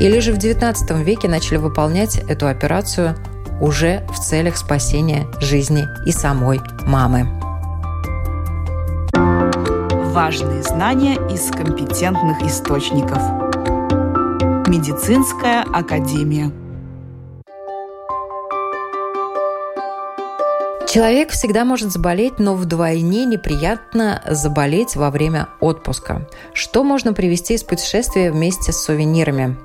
Или 0.00 0.20
же 0.20 0.32
в 0.32 0.38
XIX 0.38 1.02
веке 1.02 1.28
начали 1.28 1.56
выполнять 1.56 2.16
эту 2.28 2.48
операцию 2.48 3.16
уже 3.60 4.06
в 4.12 4.18
целях 4.18 4.56
спасения 4.56 5.26
жизни 5.40 5.86
и 6.06 6.12
самой 6.12 6.60
мамы. 6.86 7.28
Важные 10.12 10.62
знания 10.62 11.14
из 11.30 11.50
компетентных 11.50 12.42
источников– 12.42 13.22
Медицинская 14.68 15.62
академия. 15.62 16.52
Человек 20.86 21.30
всегда 21.30 21.64
может 21.64 21.90
заболеть, 21.90 22.38
но 22.38 22.54
вдвойне 22.54 23.24
неприятно 23.24 24.22
заболеть 24.28 24.94
во 24.94 25.10
время 25.10 25.48
отпуска. 25.60 26.28
Что 26.52 26.84
можно 26.84 27.14
привести 27.14 27.54
из 27.54 27.64
путешествия 27.64 28.30
вместе 28.30 28.72
с 28.72 28.82
сувенирами? 28.82 29.56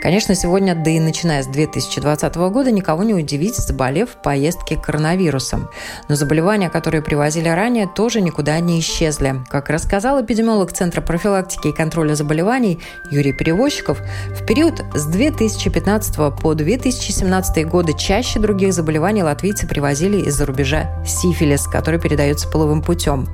Конечно, 0.00 0.34
сегодня, 0.34 0.74
да 0.74 0.90
и 0.90 1.00
начиная 1.00 1.42
с 1.42 1.46
2020 1.46 2.34
года, 2.34 2.70
никого 2.70 3.02
не 3.02 3.14
удивить, 3.14 3.56
заболев 3.56 4.10
в 4.10 4.22
поездке 4.22 4.76
коронавирусом. 4.76 5.68
Но 6.08 6.14
заболевания, 6.14 6.70
которые 6.70 7.02
привозили 7.02 7.48
ранее, 7.48 7.86
тоже 7.86 8.20
никуда 8.20 8.58
не 8.60 8.80
исчезли. 8.80 9.36
Как 9.48 9.70
рассказал 9.70 10.22
эпидемиолог 10.22 10.72
Центра 10.72 11.00
профилактики 11.00 11.68
и 11.68 11.72
контроля 11.72 12.14
заболеваний 12.14 12.80
Юрий 13.10 13.32
Перевозчиков, 13.32 14.00
в 14.30 14.44
период 14.46 14.82
с 14.94 15.04
2015 15.06 16.16
по 16.40 16.54
2017 16.54 17.66
годы 17.68 17.92
чаще 17.96 18.38
других 18.38 18.72
заболеваний 18.72 19.22
латвийцы 19.22 19.66
привозили 19.66 20.28
из-за 20.28 20.46
рубежа 20.46 20.90
сифилис, 21.06 21.66
который 21.66 22.00
передается 22.00 22.48
половым 22.48 22.82
путем. 22.82 23.28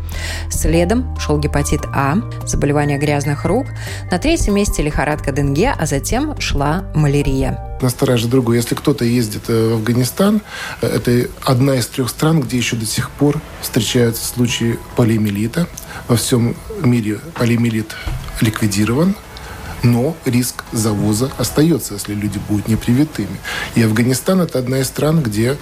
Следом 0.51 1.17
шел 1.19 1.39
гепатит 1.39 1.83
А, 1.95 2.17
заболевание 2.47 2.99
грязных 2.99 3.45
рук, 3.45 3.67
на 4.11 4.19
третьем 4.19 4.55
месте 4.55 4.83
лихорадка 4.83 5.33
Денге, 5.33 5.75
а 5.79 5.87
затем 5.87 6.28
шла 6.39 6.85
малярия. 6.95 7.59
Настораживает 7.81 8.31
другое. 8.31 8.57
Если 8.59 8.75
кто-то 8.75 9.05
ездит 9.05 9.43
э, 9.49 9.71
в 9.71 9.75
Афганистан, 9.75 10.43
э, 10.81 10.87
это 10.87 11.29
одна 11.45 11.77
из 11.77 11.87
трех 11.87 12.09
стран, 12.09 12.41
где 12.41 12.57
еще 12.57 12.77
до 12.77 12.87
сих 12.87 13.11
пор 13.11 13.41
встречаются 13.61 14.27
случаи 14.27 14.79
полиомиелита. 14.97 15.67
Во 16.09 16.17
всем 16.17 16.57
мире 16.83 17.21
полиомиелит 17.35 17.95
ликвидирован, 18.41 19.15
но 19.83 20.17
риск 20.25 20.65
завоза 20.73 21.31
остается, 21.39 21.95
если 21.95 22.15
люди 22.15 22.41
будут 22.49 22.69
непривитыми. 22.69 23.39
И 23.75 23.83
Афганистан– 23.83 24.41
это 24.43 24.59
одна 24.59 24.81
из 24.81 24.87
стран, 24.87 25.23
где 25.23 25.57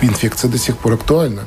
инфекция 0.00 0.50
до 0.50 0.58
сих 0.58 0.76
пор 0.78 0.94
актуальна. 0.94 1.42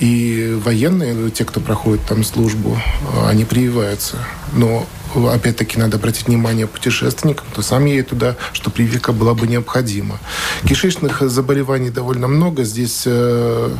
И 0.00 0.58
военные, 0.64 1.30
те, 1.30 1.44
кто 1.44 1.60
проходит 1.60 2.04
там 2.06 2.24
службу, 2.24 2.78
они 3.26 3.44
прививаются. 3.44 4.16
Но 4.52 4.86
опять-таки 5.32 5.78
надо 5.78 5.96
обратить 5.96 6.26
внимание 6.26 6.66
путешественникам, 6.66 7.46
кто 7.50 7.62
сам 7.62 7.86
едет 7.86 8.08
туда, 8.08 8.36
что 8.52 8.70
прививка 8.70 9.12
была 9.12 9.34
бы 9.34 9.46
необходима. 9.46 10.18
Кишечных 10.64 11.22
заболеваний 11.22 11.90
довольно 11.90 12.28
много. 12.28 12.64
Здесь 12.64 13.04
э, 13.06 13.74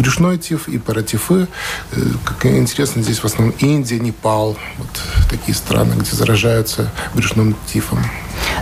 брюшной 0.00 0.38
тиф 0.38 0.68
и 0.68 0.78
паратифы. 0.78 1.46
Э, 1.92 2.00
как 2.24 2.46
интересно, 2.46 3.02
здесь 3.02 3.18
в 3.18 3.24
основном 3.24 3.54
Индия, 3.58 4.00
Непал, 4.00 4.56
вот 4.78 4.88
такие 5.28 5.54
страны, 5.54 5.94
где 5.94 6.10
заражаются 6.16 6.90
брюшным 7.14 7.54
тифом. 7.66 7.98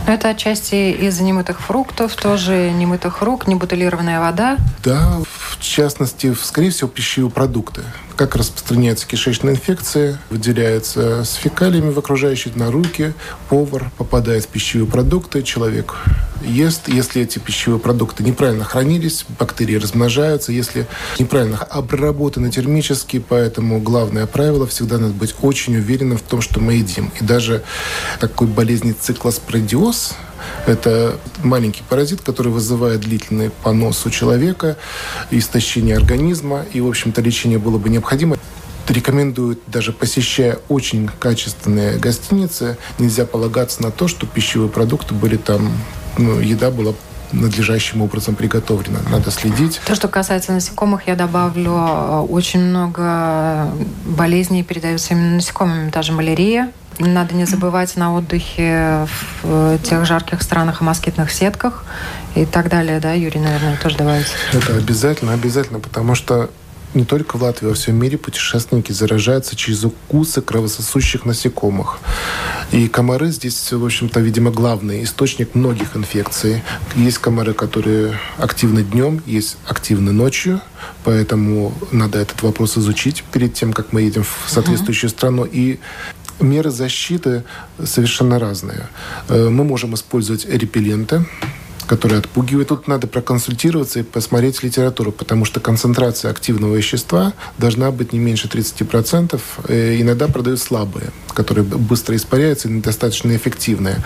Но 0.07 0.15
это 0.15 0.31
отчасти 0.31 0.93
из-за 0.93 1.23
немытых 1.23 1.61
фруктов, 1.61 2.15
тоже 2.15 2.71
немытых 2.71 3.23
рук, 3.23 3.47
небутылированная 3.47 4.21
вода. 4.21 4.57
Да, 4.83 5.21
в 5.31 5.61
частности, 5.61 6.35
скорее 6.41 6.71
всего, 6.71 6.89
пищевые 6.89 7.31
продукты. 7.31 7.83
Как 8.17 8.35
распространяются 8.35 9.07
кишечные 9.07 9.55
инфекции, 9.55 10.19
выделяются 10.31 11.25
с 11.25 11.35
фекалиями 11.35 11.91
в 11.91 11.99
окружающие 11.99 12.53
на 12.57 12.71
руки, 12.71 13.13
повар 13.49 13.91
попадает 13.97 14.45
в 14.45 14.49
пищевые 14.49 14.91
продукты, 14.91 15.43
человек 15.43 15.95
ест. 16.43 16.89
Если 16.89 17.23
эти 17.23 17.39
пищевые 17.39 17.79
продукты 17.79 18.25
неправильно 18.25 18.65
хранились, 18.65 19.25
бактерии 19.39 19.77
размножаются. 19.77 20.53
Если 20.53 20.87
неправильно 21.19 21.59
обработаны 21.59 22.51
термически, 22.51 23.19
поэтому 23.19 23.81
главное 23.81 24.27
правило 24.27 24.67
всегда 24.67 24.99
надо 24.99 25.15
быть 25.15 25.35
очень 25.43 25.77
уверенным 25.77 26.19
в 26.19 26.23
том, 26.23 26.41
что 26.41 26.61
мы 26.61 26.75
едим. 26.75 27.13
И 27.21 27.25
даже 27.25 27.63
такой 28.21 28.49
болезни 28.49 28.93
циклоспоридиоз, 29.69 30.15
это 30.67 31.19
маленький 31.43 31.83
паразит, 31.89 32.23
который 32.23 32.53
вызывает 32.53 33.01
длительный 33.01 33.51
понос 33.51 34.07
у 34.07 34.11
человека, 34.11 34.77
истощение 35.31 35.97
организма, 35.97 36.65
и, 36.73 36.81
в 36.81 36.89
общем-то, 36.89 37.21
лечение 37.21 37.59
было 37.59 37.79
бы 37.79 37.89
необходимо 37.89 38.37
рекомендуют, 38.89 39.61
даже 39.67 39.93
посещая 39.93 40.59
очень 40.71 41.11
качественные 41.21 41.99
гостиницы, 41.99 42.79
нельзя 42.99 43.27
полагаться 43.27 43.83
на 43.83 43.91
то, 43.91 44.09
что 44.09 44.27
пищевые 44.27 44.71
продукты 44.71 45.13
были 45.13 45.37
там, 45.37 45.71
ну, 46.17 46.41
еда 46.41 46.71
была 46.71 46.95
надлежащим 47.31 48.01
образом 48.01 48.35
приготовлена. 48.35 49.01
Надо 49.11 49.31
следить. 49.31 49.83
То, 49.87 49.95
что 49.95 50.09
касается 50.09 50.53
насекомых, 50.53 51.07
я 51.07 51.17
добавлю, 51.17 51.73
э, 51.73 52.21
очень 52.31 52.61
много 52.61 53.71
болезней 54.07 54.63
передаются 54.63 55.13
именно 55.13 55.35
насекомыми, 55.35 55.91
даже 55.91 56.13
малярия. 56.13 56.73
Надо 56.99 57.35
не 57.35 57.45
забывать 57.45 57.97
на 57.97 58.15
отдыхе 58.15 59.07
в 59.43 59.79
тех 59.79 60.05
жарких 60.05 60.43
странах 60.43 60.81
о 60.81 60.85
москитных 60.85 61.31
сетках 61.31 61.85
и 62.35 62.45
так 62.45 62.69
далее, 62.69 62.99
да, 63.01 63.13
Юрий, 63.13 63.41
наверное, 63.41 63.77
тоже 63.77 63.97
добавить. 63.97 64.27
Это 64.53 64.75
обязательно, 64.75 65.33
обязательно, 65.33 65.79
потому 65.79 66.15
что 66.15 66.51
не 66.95 67.05
только 67.05 67.37
в 67.37 67.43
Латвии, 67.43 67.67
а 67.67 67.69
во 67.71 67.75
всем 67.75 67.97
мире 67.97 68.17
путешественники 68.17 68.93
заражаются 68.93 69.55
через 69.55 69.85
укусы 69.85 70.41
кровососущих 70.41 71.25
насекомых. 71.27 71.99
И 72.73 72.89
комары 72.89 73.31
здесь, 73.31 73.73
в 73.73 73.85
общем-то, 73.85 74.21
видимо, 74.21 74.51
главный 74.51 75.05
источник 75.05 75.55
многих 75.55 75.97
инфекций. 75.97 76.63
Есть 76.97 77.19
комары, 77.19 77.53
которые 77.53 78.19
активны 78.39 78.83
днем, 78.83 79.23
есть 79.27 79.57
активны 79.67 80.13
ночью, 80.13 80.61
поэтому 81.05 81.73
надо 81.93 82.19
этот 82.19 82.43
вопрос 82.43 82.79
изучить 82.79 83.23
перед 83.33 83.55
тем, 83.55 83.73
как 83.73 83.93
мы 83.93 84.03
едем 84.03 84.25
в 84.25 84.51
соответствующую 84.51 85.11
uh-huh. 85.11 85.15
страну. 85.15 85.45
И 85.51 85.79
Меры 86.41 86.71
защиты 86.71 87.43
совершенно 87.85 88.39
разные. 88.39 88.89
Э, 89.29 89.49
мы 89.49 89.65
можем 89.65 89.95
использовать 89.95 90.47
репелленты, 90.47 91.27
которые 91.89 92.21
отпугивают. 92.21 92.69
Тут 92.69 92.87
надо 92.87 93.09
проконсультироваться 93.09 94.01
и 94.01 94.03
посмотреть 94.05 94.63
литературу, 94.63 95.11
потому 95.11 95.45
что 95.45 95.59
концентрация 95.59 96.31
активного 96.31 96.77
вещества 96.77 97.33
должна 97.59 97.91
быть 97.91 98.13
не 98.13 98.21
меньше 98.21 98.47
30%. 98.47 99.41
Э, 99.67 100.01
иногда 100.01 100.29
продают 100.29 100.61
слабые, 100.61 101.11
которые 101.35 101.65
быстро 101.65 102.15
испаряются 102.15 102.69
и 102.69 102.73
недостаточно 102.73 103.35
эффективные. 103.35 103.97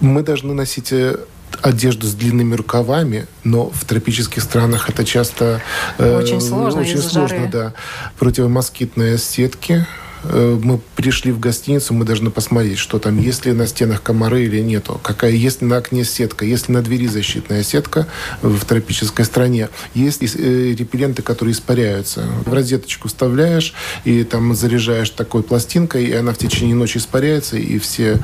Мы 0.00 0.22
должны 0.22 0.52
носить 0.52 0.92
э, 0.92 1.16
одежду 1.62 2.06
с 2.06 2.12
длинными 2.12 2.54
рукавами, 2.54 3.26
но 3.44 3.70
в 3.70 3.86
тропических 3.86 4.42
странах 4.42 4.90
это 4.90 5.06
часто 5.06 5.62
очень 5.98 6.40
сложно, 6.40 6.82
очень 6.82 7.00
сложно, 7.00 7.38
жары. 7.38 7.50
да. 7.50 7.74
Противомоскитные 8.18 9.16
сетки, 9.16 9.86
мы 10.24 10.80
пришли 10.96 11.32
в 11.32 11.40
гостиницу, 11.40 11.94
мы 11.94 12.04
должны 12.04 12.30
посмотреть, 12.30 12.78
что 12.78 12.98
там, 12.98 13.18
есть 13.18 13.46
ли 13.46 13.52
на 13.52 13.66
стенах 13.66 14.02
комары 14.02 14.44
или 14.44 14.60
нету, 14.60 15.00
какая 15.02 15.32
есть 15.32 15.62
на 15.62 15.76
окне 15.76 16.04
сетка, 16.04 16.44
есть 16.44 16.68
ли 16.68 16.74
на 16.74 16.82
двери 16.82 17.06
защитная 17.06 17.62
сетка 17.62 18.06
в 18.42 18.64
тропической 18.64 19.24
стране, 19.24 19.68
есть 19.94 20.22
э, 20.22 20.74
репелленты, 20.74 21.22
которые 21.22 21.52
испаряются. 21.52 22.24
В 22.44 22.52
розеточку 22.52 23.08
вставляешь 23.08 23.74
и 24.04 24.24
там 24.24 24.54
заряжаешь 24.54 25.10
такой 25.10 25.42
пластинкой, 25.42 26.04
и 26.06 26.12
она 26.12 26.32
в 26.32 26.38
течение 26.38 26.74
ночи 26.74 26.98
испаряется, 26.98 27.56
и 27.56 27.78
все 27.78 28.18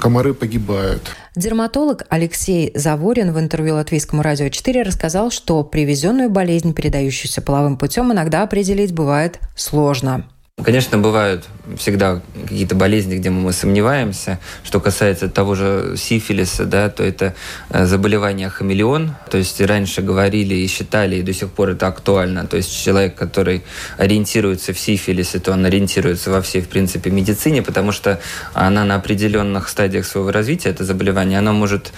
комары 0.00 0.34
погибают. 0.34 1.02
Дерматолог 1.36 2.04
Алексей 2.08 2.72
Заворин 2.74 3.32
в 3.32 3.38
интервью 3.38 3.74
Латвийскому 3.74 4.22
радио 4.22 4.48
4 4.48 4.82
рассказал, 4.82 5.30
что 5.30 5.62
привезенную 5.64 6.30
болезнь, 6.30 6.72
передающуюся 6.72 7.42
половым 7.42 7.76
путем, 7.76 8.10
иногда 8.10 8.42
определить 8.42 8.92
бывает 8.92 9.38
сложно. 9.54 10.26
Конечно, 10.64 10.96
бывают 10.96 11.44
всегда 11.76 12.22
какие-то 12.42 12.74
болезни, 12.74 13.16
где 13.16 13.28
мы 13.28 13.52
сомневаемся. 13.52 14.40
Что 14.64 14.80
касается 14.80 15.28
того 15.28 15.54
же 15.54 15.96
сифилиса, 15.98 16.64
да, 16.64 16.88
то 16.88 17.04
это 17.04 17.34
э, 17.68 17.84
заболевание 17.84 18.48
хамелеон. 18.48 19.14
То 19.30 19.36
есть 19.36 19.60
раньше 19.60 20.00
говорили 20.00 20.54
и 20.54 20.66
считали, 20.66 21.16
и 21.16 21.22
до 21.22 21.34
сих 21.34 21.50
пор 21.50 21.70
это 21.70 21.88
актуально. 21.88 22.46
То 22.46 22.56
есть 22.56 22.74
человек, 22.82 23.16
который 23.16 23.64
ориентируется 23.98 24.72
в 24.72 24.78
сифилисе, 24.78 25.40
то 25.40 25.52
он 25.52 25.66
ориентируется 25.66 26.30
во 26.30 26.40
всей, 26.40 26.62
в 26.62 26.68
принципе, 26.68 27.10
медицине, 27.10 27.60
потому 27.60 27.92
что 27.92 28.18
она 28.54 28.84
на 28.84 28.94
определенных 28.94 29.68
стадиях 29.68 30.06
своего 30.06 30.30
развития, 30.30 30.70
это 30.70 30.84
заболевание, 30.84 31.38
оно 31.38 31.52
может 31.52 31.92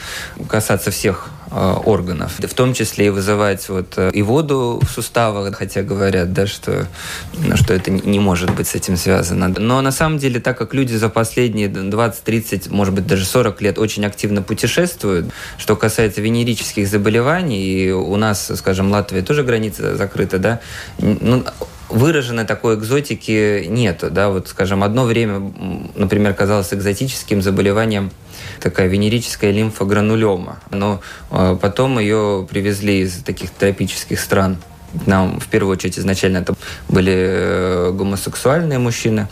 касаться 0.48 0.90
всех 0.90 1.30
органов, 1.50 2.38
в 2.38 2.54
том 2.54 2.74
числе 2.74 3.06
и 3.06 3.11
вызывать 3.11 3.68
вот 3.68 3.94
э, 3.96 4.11
и 4.12 4.22
воду 4.22 4.80
в 4.82 4.90
суставах, 4.90 5.54
хотя 5.56 5.82
говорят, 5.82 6.32
да, 6.32 6.46
что, 6.46 6.87
ну, 7.34 7.56
что 7.56 7.74
это 7.74 7.90
не 7.90 8.18
может 8.18 8.54
быть 8.54 8.68
с 8.68 8.74
этим 8.74 8.96
связано. 8.96 9.48
Но 9.48 9.80
на 9.80 9.92
самом 9.92 10.18
деле, 10.18 10.40
так 10.40 10.58
как 10.58 10.74
люди 10.74 10.94
за 10.94 11.08
последние 11.08 11.68
20, 11.68 12.22
30, 12.22 12.70
может 12.70 12.94
быть, 12.94 13.06
даже 13.06 13.24
40 13.24 13.62
лет 13.62 13.78
очень 13.78 14.04
активно 14.04 14.42
путешествуют, 14.42 15.26
что 15.56 15.76
касается 15.76 16.20
венерических 16.20 16.87
заболеваний, 16.87 17.62
и 17.62 17.90
у 17.90 18.16
нас, 18.16 18.50
скажем, 18.56 18.90
Латвия 18.90 19.22
тоже 19.22 19.42
граница 19.42 19.96
закрыта, 19.96 20.38
да, 20.38 20.61
ну, 20.98 21.44
выраженной 21.88 22.44
такой 22.44 22.74
экзотики 22.76 23.66
нет. 23.66 24.04
Да? 24.11 24.30
Вот, 24.30 24.48
скажем, 24.48 24.82
одно 24.82 25.04
время, 25.04 25.52
например, 25.94 26.34
казалось 26.34 26.72
экзотическим 26.72 27.42
заболеванием 27.42 28.11
такая 28.60 28.88
венерическая 28.88 29.50
лимфогранулема. 29.50 30.60
Но 30.70 31.00
э, 31.30 31.56
потом 31.60 31.98
ее 31.98 32.46
привезли 32.48 33.00
из 33.00 33.22
таких 33.22 33.50
тропических 33.50 34.20
стран. 34.20 34.58
Нам, 35.06 35.38
в 35.40 35.48
первую 35.48 35.72
очередь, 35.72 35.98
изначально 35.98 36.38
это 36.38 36.54
были 36.88 37.14
э, 37.14 37.92
гомосексуальные 37.92 38.78
мужчины. 38.78 39.28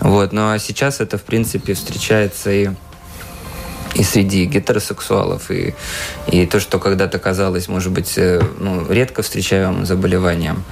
Вот. 0.00 0.32
Ну 0.32 0.52
а 0.52 0.58
сейчас 0.58 1.00
это, 1.00 1.18
в 1.18 1.22
принципе, 1.22 1.74
встречается 1.74 2.50
и 2.50 2.68
и 3.94 4.02
среди 4.02 4.44
гетеросексуалов, 4.44 5.50
и, 5.50 5.74
и 6.28 6.46
то, 6.46 6.60
что 6.60 6.78
когда-то 6.78 7.18
казалось, 7.18 7.68
может 7.68 7.92
быть, 7.92 8.14
э, 8.16 8.40
ну, 8.58 8.86
редко 8.88 9.22
встречаемым 9.22 9.86
заболеванием, 9.86 10.62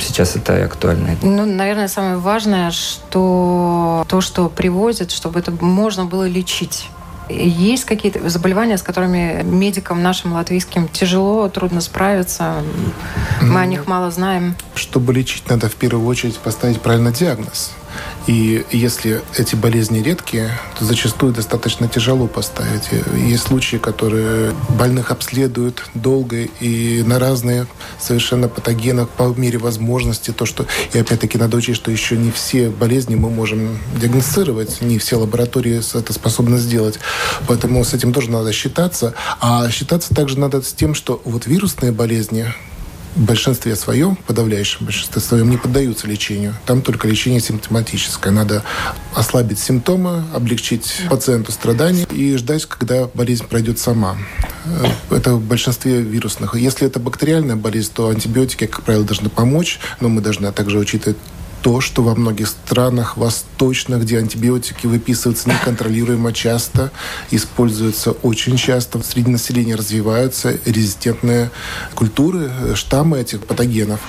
сейчас 0.00 0.36
это 0.36 0.64
актуально. 0.64 1.16
Ну, 1.22 1.46
наверное, 1.46 1.88
самое 1.88 2.16
важное, 2.16 2.70
что 2.70 4.04
то, 4.08 4.20
что 4.20 4.48
привозят, 4.48 5.10
чтобы 5.10 5.38
это 5.38 5.52
можно 5.52 6.06
было 6.06 6.26
лечить. 6.26 6.88
Есть 7.28 7.84
какие-то 7.84 8.28
заболевания, 8.28 8.76
с 8.76 8.82
которыми 8.82 9.42
медикам 9.42 10.02
нашим 10.02 10.32
латвийским 10.32 10.88
тяжело, 10.88 11.48
трудно 11.48 11.80
справиться? 11.80 12.62
Мы 13.40 13.60
о 13.60 13.66
них 13.66 13.86
мало 13.86 14.10
знаем. 14.10 14.56
Чтобы 14.74 15.12
лечить, 15.12 15.48
надо 15.48 15.68
в 15.68 15.74
первую 15.74 16.06
очередь 16.06 16.38
поставить 16.38 16.80
правильный 16.80 17.12
диагноз. 17.12 17.72
И 18.26 18.64
если 18.70 19.20
эти 19.36 19.56
болезни 19.56 19.98
редкие, 20.00 20.50
то 20.78 20.84
зачастую 20.84 21.32
достаточно 21.32 21.88
тяжело 21.88 22.26
поставить. 22.26 22.84
Есть 23.16 23.48
случаи, 23.48 23.76
которые 23.76 24.54
больных 24.78 25.10
обследуют 25.10 25.84
долго 25.94 26.42
и 26.60 27.02
на 27.04 27.18
разные 27.18 27.66
совершенно 27.98 28.48
патогены 28.48 29.06
по 29.06 29.34
мере 29.36 29.58
возможности. 29.58 30.30
То, 30.30 30.46
что... 30.46 30.66
И 30.92 30.98
опять-таки 30.98 31.38
надо 31.38 31.56
учесть, 31.56 31.80
что 31.80 31.90
еще 31.90 32.16
не 32.16 32.30
все 32.30 32.70
болезни 32.70 33.16
мы 33.16 33.30
можем 33.30 33.78
диагностировать, 34.00 34.80
не 34.80 34.98
все 34.98 35.16
лаборатории 35.16 35.80
это 35.98 36.12
способны 36.12 36.58
сделать. 36.58 36.98
Поэтому 37.46 37.84
с 37.84 37.92
этим 37.94 38.12
тоже 38.12 38.30
надо 38.30 38.52
считаться. 38.52 39.14
А 39.40 39.68
считаться 39.70 40.14
также 40.14 40.38
надо 40.38 40.62
с 40.62 40.72
тем, 40.72 40.94
что 40.94 41.20
вот 41.24 41.46
вирусные 41.46 41.92
болезни, 41.92 42.52
в 43.14 43.20
большинстве 43.20 43.76
своем, 43.76 44.16
подавляющем 44.16 44.86
большинстве 44.86 45.20
своем, 45.20 45.50
не 45.50 45.56
поддаются 45.56 46.06
лечению. 46.06 46.54
Там 46.66 46.82
только 46.82 47.08
лечение 47.08 47.40
симптоматическое. 47.40 48.32
Надо 48.32 48.62
ослабить 49.14 49.58
симптомы, 49.58 50.24
облегчить 50.34 51.02
пациенту 51.10 51.52
страдания 51.52 52.06
и 52.10 52.36
ждать, 52.36 52.64
когда 52.66 53.08
болезнь 53.14 53.46
пройдет 53.46 53.78
сама. 53.78 54.16
Э, 54.64 55.14
это 55.14 55.34
в 55.34 55.42
большинстве 55.42 56.00
вирусных. 56.00 56.54
Если 56.54 56.86
это 56.86 57.00
бактериальная 57.00 57.56
болезнь, 57.56 57.90
то 57.94 58.08
антибиотики, 58.08 58.66
как 58.66 58.82
правило, 58.82 59.04
должны 59.04 59.28
помочь, 59.28 59.78
но 60.00 60.08
мы 60.08 60.20
должны 60.20 60.50
также 60.52 60.78
учитывать 60.78 61.18
то, 61.62 61.80
что 61.80 62.02
во 62.02 62.14
многих 62.14 62.48
странах 62.48 63.16
восточных, 63.16 64.02
где 64.02 64.18
антибиотики 64.18 64.86
выписываются 64.86 65.48
неконтролируемо 65.48 66.32
часто, 66.32 66.90
используются 67.30 68.10
очень 68.10 68.56
часто, 68.56 69.00
среди 69.02 69.30
населения 69.30 69.76
развиваются 69.76 70.58
резистентные 70.64 71.50
культуры, 71.94 72.50
штаммы 72.74 73.20
этих 73.20 73.46
патогенов. 73.46 74.00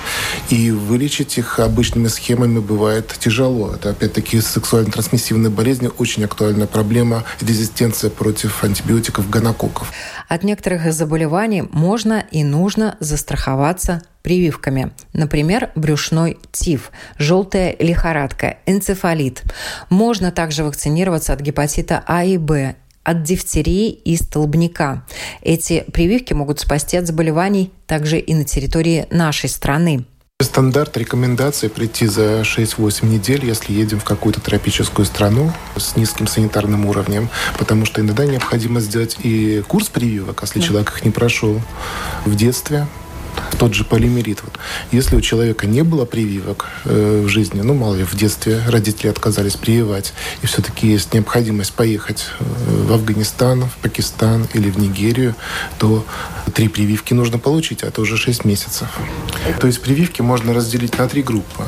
И 0.50 0.72
вылечить 0.72 1.38
их 1.38 1.60
обычными 1.60 2.08
схемами 2.08 2.58
бывает 2.58 3.14
тяжело. 3.18 3.72
Это, 3.72 3.90
опять-таки, 3.90 4.40
сексуально-трансмиссивные 4.40 5.50
болезни, 5.50 5.90
очень 5.96 6.24
актуальная 6.24 6.66
проблема 6.66 7.24
резистенция 7.40 8.10
против 8.10 8.64
антибиотиков 8.64 9.30
гонококков. 9.30 9.92
От 10.28 10.42
некоторых 10.42 10.92
заболеваний 10.92 11.62
можно 11.70 12.24
и 12.30 12.44
нужно 12.44 12.96
застраховаться 13.00 14.02
прививками. 14.22 14.92
Например, 15.12 15.70
брюшной 15.74 16.38
тиф, 16.50 16.90
желтая 17.18 17.76
лихорадка, 17.78 18.56
энцефалит. 18.66 19.42
Можно 19.90 20.32
также 20.32 20.64
вакцинироваться 20.64 21.32
от 21.32 21.40
гепатита 21.40 22.02
А 22.06 22.24
и 22.24 22.38
Б, 22.38 22.76
от 23.02 23.22
дифтерии 23.22 23.90
и 23.90 24.16
столбняка. 24.16 25.04
Эти 25.42 25.84
прививки 25.92 26.32
могут 26.32 26.58
спасти 26.58 26.96
от 26.96 27.06
заболеваний 27.06 27.70
также 27.86 28.18
и 28.18 28.34
на 28.34 28.44
территории 28.44 29.06
нашей 29.10 29.50
страны. 29.50 30.06
Стандарт 30.44 30.96
рекомендации 30.96 31.68
прийти 31.68 32.06
за 32.06 32.42
6-8 32.42 33.06
недель, 33.06 33.44
если 33.44 33.72
едем 33.72 33.98
в 34.00 34.04
какую-то 34.04 34.40
тропическую 34.40 35.06
страну 35.06 35.52
с 35.76 35.96
низким 35.96 36.26
санитарным 36.26 36.86
уровнем, 36.86 37.28
потому 37.58 37.84
что 37.86 38.00
иногда 38.00 38.24
необходимо 38.24 38.80
сделать 38.80 39.16
и 39.20 39.62
курс 39.66 39.88
прививок, 39.88 40.40
если 40.42 40.60
человек 40.60 40.92
их 40.92 41.04
не 41.04 41.10
прошел 41.10 41.60
в 42.24 42.34
детстве, 42.34 42.86
тот 43.58 43.74
же 43.74 43.84
полимерит. 43.84 44.42
Вот. 44.42 44.58
Если 44.92 45.16
у 45.16 45.20
человека 45.20 45.66
не 45.66 45.82
было 45.82 46.04
прививок 46.04 46.66
э, 46.84 47.22
в 47.24 47.28
жизни, 47.28 47.60
ну, 47.60 47.74
мало 47.74 47.94
ли, 47.94 48.04
в 48.04 48.14
детстве 48.14 48.60
родители 48.66 49.08
отказались 49.08 49.54
прививать, 49.54 50.12
и 50.42 50.46
все-таки 50.46 50.88
есть 50.88 51.14
необходимость 51.14 51.72
поехать 51.72 52.26
э, 52.40 52.44
в 52.86 52.92
Афганистан, 52.92 53.64
в 53.64 53.76
Пакистан 53.82 54.46
или 54.54 54.70
в 54.70 54.78
Нигерию, 54.78 55.34
то 55.78 56.04
три 56.54 56.68
прививки 56.68 57.14
нужно 57.14 57.38
получить, 57.38 57.84
а 57.84 57.88
это 57.88 58.00
уже 58.00 58.16
6 58.16 58.44
месяцев. 58.44 58.88
То 59.60 59.66
есть 59.66 59.80
прививки 59.80 60.22
можно 60.22 60.52
разделить 60.52 60.98
на 60.98 61.08
три 61.08 61.22
группы. 61.22 61.64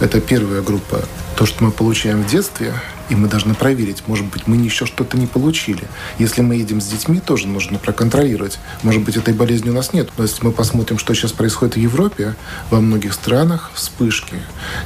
Это 0.00 0.20
первая 0.20 0.62
группа, 0.62 1.04
то, 1.36 1.46
что 1.46 1.64
мы 1.64 1.70
получаем 1.70 2.22
в 2.22 2.26
детстве– 2.26 2.74
и 3.08 3.14
мы 3.14 3.28
должны 3.28 3.54
проверить, 3.54 4.02
может 4.06 4.26
быть, 4.26 4.46
мы 4.46 4.56
еще 4.56 4.86
что-то 4.86 5.16
не 5.16 5.26
получили. 5.26 5.84
Если 6.18 6.42
мы 6.42 6.56
едем 6.56 6.80
с 6.80 6.86
детьми, 6.86 7.20
тоже 7.20 7.46
нужно 7.46 7.78
проконтролировать. 7.78 8.58
Может 8.82 9.02
быть, 9.02 9.16
этой 9.16 9.34
болезни 9.34 9.70
у 9.70 9.72
нас 9.72 9.92
нет. 9.92 10.08
Но 10.16 10.24
если 10.24 10.44
мы 10.44 10.52
посмотрим, 10.52 10.98
что 10.98 11.14
сейчас 11.14 11.32
происходит 11.32 11.74
в 11.74 11.78
Европе, 11.78 12.34
во 12.70 12.80
многих 12.80 13.12
странах 13.12 13.70
вспышки. 13.74 14.36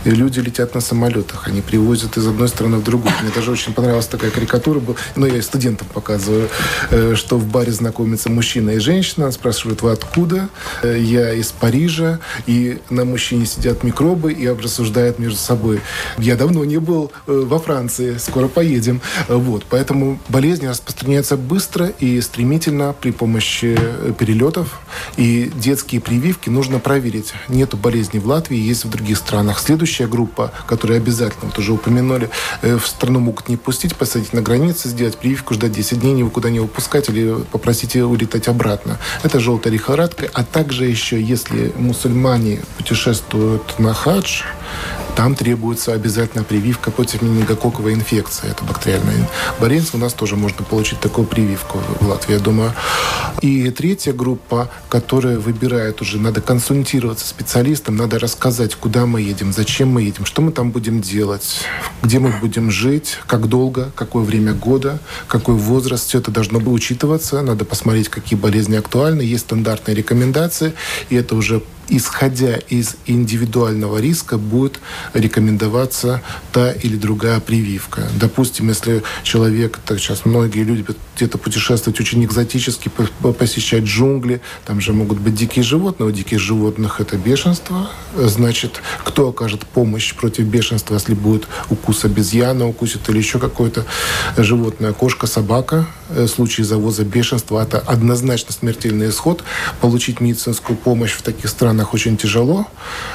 И 0.05 0.11
люди 0.11 0.41
летят 0.41 0.75
на 0.75 0.81
самолетах, 0.81 1.49
они 1.49 1.61
привозят 1.61 2.17
из 2.17 2.27
одной 2.27 2.49
страны 2.49 2.79
в 2.79 2.85
другую. 2.85 3.13
Мне 3.23 3.31
даже 3.35 3.51
очень 3.51 3.73
понравилась 3.73 4.07
такая 4.07 4.31
карикатура, 4.31 4.81
была, 4.81 4.97
ну, 5.17 5.27
я 5.27 5.41
студентам 5.43 5.89
показываю, 5.93 6.49
э, 6.91 7.15
что 7.17 7.39
в 7.39 7.47
баре 7.47 7.73
знакомится 7.73 8.31
мужчина 8.31 8.71
и 8.71 8.79
женщина, 8.79 9.31
спрашивают, 9.33 9.83
вы 9.83 9.93
откуда? 9.93 10.49
Э, 10.83 10.99
я 10.99 11.33
из 11.33 11.53
Парижа, 11.53 12.21
и 12.47 12.81
на 12.91 13.05
мужчине 13.05 13.47
сидят 13.47 13.83
микробы 13.83 14.33
и 14.33 14.47
обсуждают 14.47 15.19
между 15.19 15.39
собой. 15.39 15.81
Я 16.19 16.37
давно 16.37 16.65
не 16.65 16.79
был 16.79 17.13
э, 17.27 17.45
во 17.47 17.59
Франции, 17.59 18.10
скоро 18.19 18.49
поедем. 18.49 19.01
Вот, 19.29 19.65
поэтому 19.69 20.19
болезни 20.29 20.67
распространяются 20.67 21.37
быстро 21.37 21.87
и 21.87 22.21
стремительно 22.21 22.95
при 22.99 23.11
помощи 23.11 23.77
э, 23.79 24.13
перелетов. 24.19 24.81
И 25.17 25.51
детские 25.55 26.01
прививки 26.01 26.49
нужно 26.49 26.79
проверить. 26.79 27.33
Нету 27.49 27.77
болезни 27.77 28.19
в 28.19 28.27
Латвии, 28.27 28.59
есть 28.59 28.85
в 28.85 28.91
других 28.91 29.19
странах. 29.19 29.59
Следующая 29.59 30.07
группа, 30.07 30.53
которую 30.67 30.97
обязательно, 30.97 31.47
вот 31.47 31.59
уже 31.59 31.73
упомянули, 31.73 32.31
э, 32.63 32.77
в 32.77 32.87
страну 32.87 33.21
могут 33.21 33.49
не 33.49 33.57
пустить, 33.57 33.97
посадить 33.97 34.33
на 34.33 34.43
границе, 34.43 34.89
сделать 34.89 35.17
прививку, 35.17 35.55
ждать 35.55 35.73
10 35.73 36.01
дней, 36.01 36.15
никуда 36.15 36.51
не 36.51 36.61
выпускать 36.61 37.09
или 37.09 37.35
попросить 37.53 37.97
улетать 37.97 38.49
обратно. 38.49 38.99
Это 39.23 39.41
желтая 39.41 39.73
лихорадка, 39.73 40.29
а 40.33 40.45
также 40.45 40.87
еще, 40.87 41.21
если 41.21 41.73
мусульмане 41.77 42.61
путешествуют 42.77 43.79
на 43.79 43.95
хадж, 43.95 44.43
там 45.21 45.35
требуется 45.35 45.93
обязательно 45.93 46.45
прививка 46.45 46.91
против 46.91 47.21
менингококковой 47.21 47.93
инфекции. 47.93 48.51
Это 48.51 48.65
бактериальная 48.65 49.29
болезнь. 49.61 49.91
У 49.93 49.99
нас 49.99 50.15
тоже 50.15 50.37
можно 50.37 50.65
получить 50.65 50.99
такую 50.99 51.27
прививку 51.27 51.79
в 52.01 52.09
Латвии, 52.09 52.33
я 52.33 52.39
думаю. 52.39 52.73
И 53.43 53.69
третья 53.69 54.15
группа, 54.15 54.71
которая 54.89 55.39
выбирает 55.39 56.01
уже, 56.01 56.19
надо 56.19 56.41
консультироваться 56.41 57.27
с 57.27 57.29
специалистом, 57.29 57.97
надо 57.97 58.19
рассказать, 58.19 58.75
куда 58.77 59.05
мы 59.05 59.21
едем, 59.21 59.53
зачем 59.53 59.91
мы 59.91 60.05
едем, 60.05 60.25
что 60.25 60.41
мы 60.41 60.53
там 60.53 60.71
будем 60.71 61.03
делать, 61.03 61.67
где 62.03 62.19
мы 62.19 62.31
будем 62.41 62.71
жить, 62.71 63.19
как 63.27 63.47
долго, 63.47 63.93
какое 63.95 64.25
время 64.25 64.55
года, 64.55 65.01
какой 65.29 65.55
возраст. 65.57 66.09
Все 66.09 66.21
это 66.21 66.31
должно 66.31 66.61
быть 66.61 66.73
учитываться. 66.73 67.43
Надо 67.43 67.67
посмотреть, 67.67 68.09
какие 68.09 68.39
болезни 68.39 68.77
актуальны. 68.77 69.21
Есть 69.21 69.45
стандартные 69.45 69.95
рекомендации, 69.95 70.73
и 71.11 71.17
это 71.17 71.37
уже 71.37 71.61
исходя 71.89 72.57
из 72.57 72.97
индивидуального 73.07 73.99
риска, 73.99 74.39
будет 74.39 74.81
рекомендоваться 75.15 76.23
та 76.53 76.73
или 76.73 76.97
другая 76.97 77.41
прививка. 77.41 78.09
Допустим, 78.19 78.69
если 78.69 79.03
человек, 79.23 79.79
так 79.85 79.99
сейчас 79.99 80.25
многие 80.25 80.63
люди 80.63 80.85
где-то 81.17 81.39
путешествовать 81.39 82.01
очень 82.01 82.25
экзотически, 82.25 82.91
посещать 83.39 83.85
джунгли, 83.85 84.41
там 84.65 84.81
же 84.81 84.93
могут 84.93 85.19
быть 85.19 85.35
дикие 85.35 85.63
животные, 85.63 86.09
у 86.09 86.13
диких 86.13 86.39
животных 86.39 87.01
это 87.01 87.17
бешенство, 87.17 87.91
значит, 88.17 88.81
кто 89.05 89.29
окажет 89.29 89.67
помощь 89.67 90.15
против 90.15 90.45
бешенства, 90.45 90.95
если 90.95 91.15
будет 91.15 91.49
укус 91.71 92.05
обезьяна, 92.05 92.69
укусит 92.69 93.09
или 93.09 93.19
еще 93.19 93.39
какое-то 93.39 93.85
животное, 94.37 94.93
кошка, 94.93 95.27
собака, 95.27 95.87
в 96.09 96.27
случае 96.27 96.65
завоза 96.65 97.05
бешенства, 97.05 97.63
это 97.63 97.79
однозначно 97.79 98.53
смертельный 98.53 99.11
исход. 99.11 99.45
Получить 99.81 100.21
медицинскую 100.21 100.77
помощь 100.77 101.13
в 101.13 101.23
таких 101.23 101.49
странах 101.49 101.80
странах 101.81 101.95
очень 101.95 102.17
тяжело, 102.17 102.67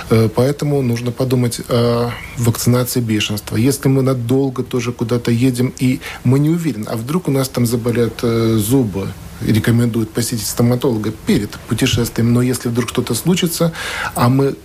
э, 0.09 0.29
поэтому 0.35 0.81
нужно 0.81 1.11
подумать 1.11 1.61
о 1.69 2.09
вакцинации 2.37 3.01
бешенства. 3.01 3.57
Если 3.57 3.89
мы 3.89 4.01
надолго 4.01 4.63
тоже 4.63 4.91
куда-то 4.91 5.31
едем, 5.31 5.73
и 5.83 5.99
мы 6.23 6.39
не 6.39 6.49
уверены, 6.49 6.87
а 6.89 6.95
вдруг 6.95 7.27
у 7.27 7.31
нас 7.31 7.49
там 7.49 7.65
заболят 7.65 8.23
э, 8.23 8.57
зубы, 8.57 9.07
рекомендуют 9.41 10.09
посетить 10.09 10.47
стоматолога 10.47 11.11
перед 11.27 11.51
путешествием, 11.69 12.33
но 12.33 12.41
если 12.41 12.69
вдруг 12.69 12.89
что-то 12.89 13.15
случится, 13.15 13.71
а 14.15 14.29
мы 14.29 14.55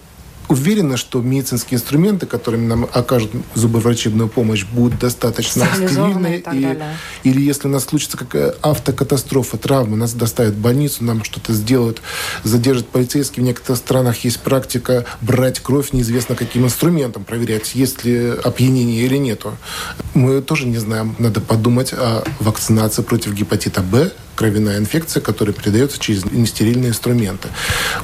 уверена, 0.48 0.96
что 0.96 1.20
медицинские 1.20 1.78
инструменты, 1.78 2.26
которыми 2.26 2.66
нам 2.66 2.88
окажут 2.92 3.30
зубоврачебную 3.54 4.28
помощь, 4.28 4.64
будут 4.64 4.98
достаточно 4.98 5.66
стерильные. 5.74 6.38
И, 6.52 6.72
и, 7.24 7.30
или 7.30 7.40
если 7.40 7.68
у 7.68 7.70
нас 7.70 7.84
случится 7.84 8.16
какая 8.16 8.54
автокатастрофа, 8.62 9.56
травма, 9.56 9.96
нас 9.96 10.12
доставят 10.12 10.54
в 10.54 10.60
больницу, 10.60 11.04
нам 11.04 11.24
что-то 11.24 11.52
сделают, 11.52 12.02
задержат 12.44 12.88
полицейские. 12.88 13.44
В 13.44 13.46
некоторых 13.46 13.78
странах 13.78 14.24
есть 14.24 14.40
практика 14.40 15.04
брать 15.20 15.60
кровь 15.60 15.92
неизвестно 15.92 16.34
каким 16.34 16.64
инструментом, 16.64 17.24
проверять, 17.24 17.74
есть 17.74 18.04
ли 18.04 18.30
опьянение 18.42 19.04
или 19.04 19.16
нету. 19.16 19.56
Мы 20.14 20.42
тоже 20.42 20.66
не 20.66 20.78
знаем. 20.78 21.14
Надо 21.18 21.40
подумать 21.40 21.92
о 21.92 22.24
вакцинации 22.40 23.02
против 23.02 23.34
гепатита 23.34 23.82
Б, 23.82 24.12
кровяная 24.40 24.78
инфекция, 24.78 25.20
которая 25.20 25.54
передается 25.54 25.98
через 25.98 26.24
нестерильные 26.24 26.88
инструменты. 26.88 27.48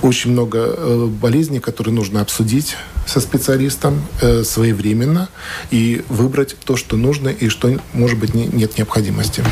Очень 0.03 0.33
много 0.33 0.59
э, 0.59 1.07
болезней, 1.07 1.61
которые 1.61 1.95
нужно 1.95 2.21
обсудить 2.21 2.77
со 3.07 3.21
специалистом 3.21 4.05
э, 4.21 4.45
своевременно 4.45 5.31
и 5.71 6.05
выбрать 6.11 6.55
то, 6.67 6.77
что 6.77 6.99
нужно 6.99 7.31
и 7.31 7.49
что, 7.49 7.81
может 7.95 8.19
быть, 8.19 8.35
не, 8.35 8.49
нет 8.49 8.77
необходимости. 8.77 9.43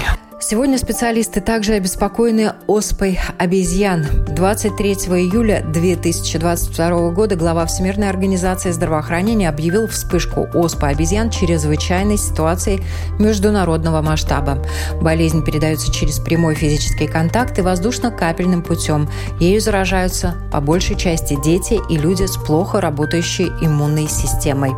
Сегодня 0.46 0.76
специалисты 0.76 1.40
также 1.40 1.72
обеспокоены 1.72 2.52
оспой 2.66 3.18
обезьян. 3.38 4.04
23 4.28 4.92
июля 4.92 5.64
2022 5.72 7.12
года 7.12 7.34
глава 7.34 7.64
Всемирной 7.64 8.10
организации 8.10 8.70
здравоохранения 8.70 9.48
объявил 9.48 9.88
вспышку 9.88 10.46
оспы 10.52 10.88
обезьян 10.88 11.30
чрезвычайной 11.30 12.18
ситуацией 12.18 12.82
международного 13.18 14.02
масштаба. 14.02 14.62
Болезнь 15.00 15.42
передается 15.42 15.90
через 15.90 16.18
прямой 16.18 16.56
физический 16.56 17.06
контакт 17.06 17.58
и 17.58 17.62
воздушно-капельным 17.62 18.62
путем. 18.62 19.08
Ею 19.40 19.62
заражаются 19.62 20.34
по 20.52 20.60
большей 20.60 20.96
части 20.96 21.38
дети 21.42 21.80
и 21.88 21.96
люди 21.96 22.26
с 22.26 22.36
плохо 22.36 22.82
работающей 22.82 23.46
иммунной 23.62 24.08
системой. 24.08 24.72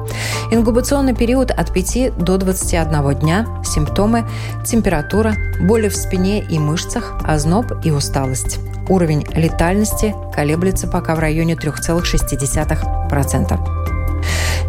Ингубационный 0.52 1.16
период 1.16 1.50
от 1.50 1.72
5 1.72 2.18
до 2.18 2.38
21 2.38 3.18
дня. 3.18 3.46
Симптомы– 3.64 4.28
температура, 4.64 5.34
боли 5.60 5.88
в 5.88 5.96
спине 5.96 6.42
и 6.42 6.58
мышцах, 6.58 7.14
озноб 7.24 7.72
и 7.84 7.90
усталость. 7.90 8.58
Уровень 8.88 9.26
летальности 9.34 10.14
колеблется 10.34 10.86
пока 10.86 11.14
в 11.14 11.18
районе 11.18 11.54
3,6%. 11.54 13.76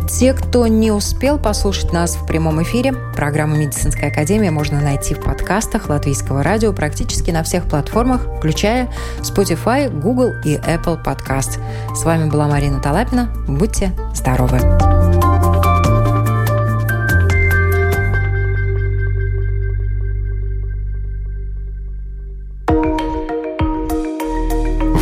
Те, 0.08 0.34
кто 0.34 0.68
не 0.68 0.92
успел 0.92 1.38
послушать 1.38 1.94
нас 1.94 2.16
в 2.16 2.26
прямом 2.26 2.64
эфире, 2.64 2.94
программу 3.16 3.56
«Медицинская 3.56 4.10
академия» 4.10 4.52
можно 4.52 4.82
найти 4.82 5.14
в 5.14 5.22
подкастах 5.22 5.90
Латвийского 5.90 6.44
радио 6.44 6.74
практически 6.74 7.30
на 7.30 7.44
всех 7.44 7.66
платформах, 7.66 8.22
включая 8.38 8.90
Spotify, 9.20 9.90
Google 9.90 10.34
и 10.44 10.56
Apple 10.56 11.04
Podcast. 11.04 11.60
С 11.94 12.04
вами 12.04 12.30
была 12.30 12.48
Марина 12.48 12.82
Талапина. 12.82 13.32
Будьте 13.48 13.92
здоровы! 14.16 14.60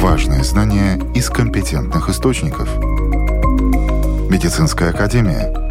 Важные 0.05 0.43
знания 0.43 0.99
из 1.15 1.31
компетентных 1.31 2.09
источников. 2.09 2.69
Медицинская 4.29 4.91
академия– 4.91 5.51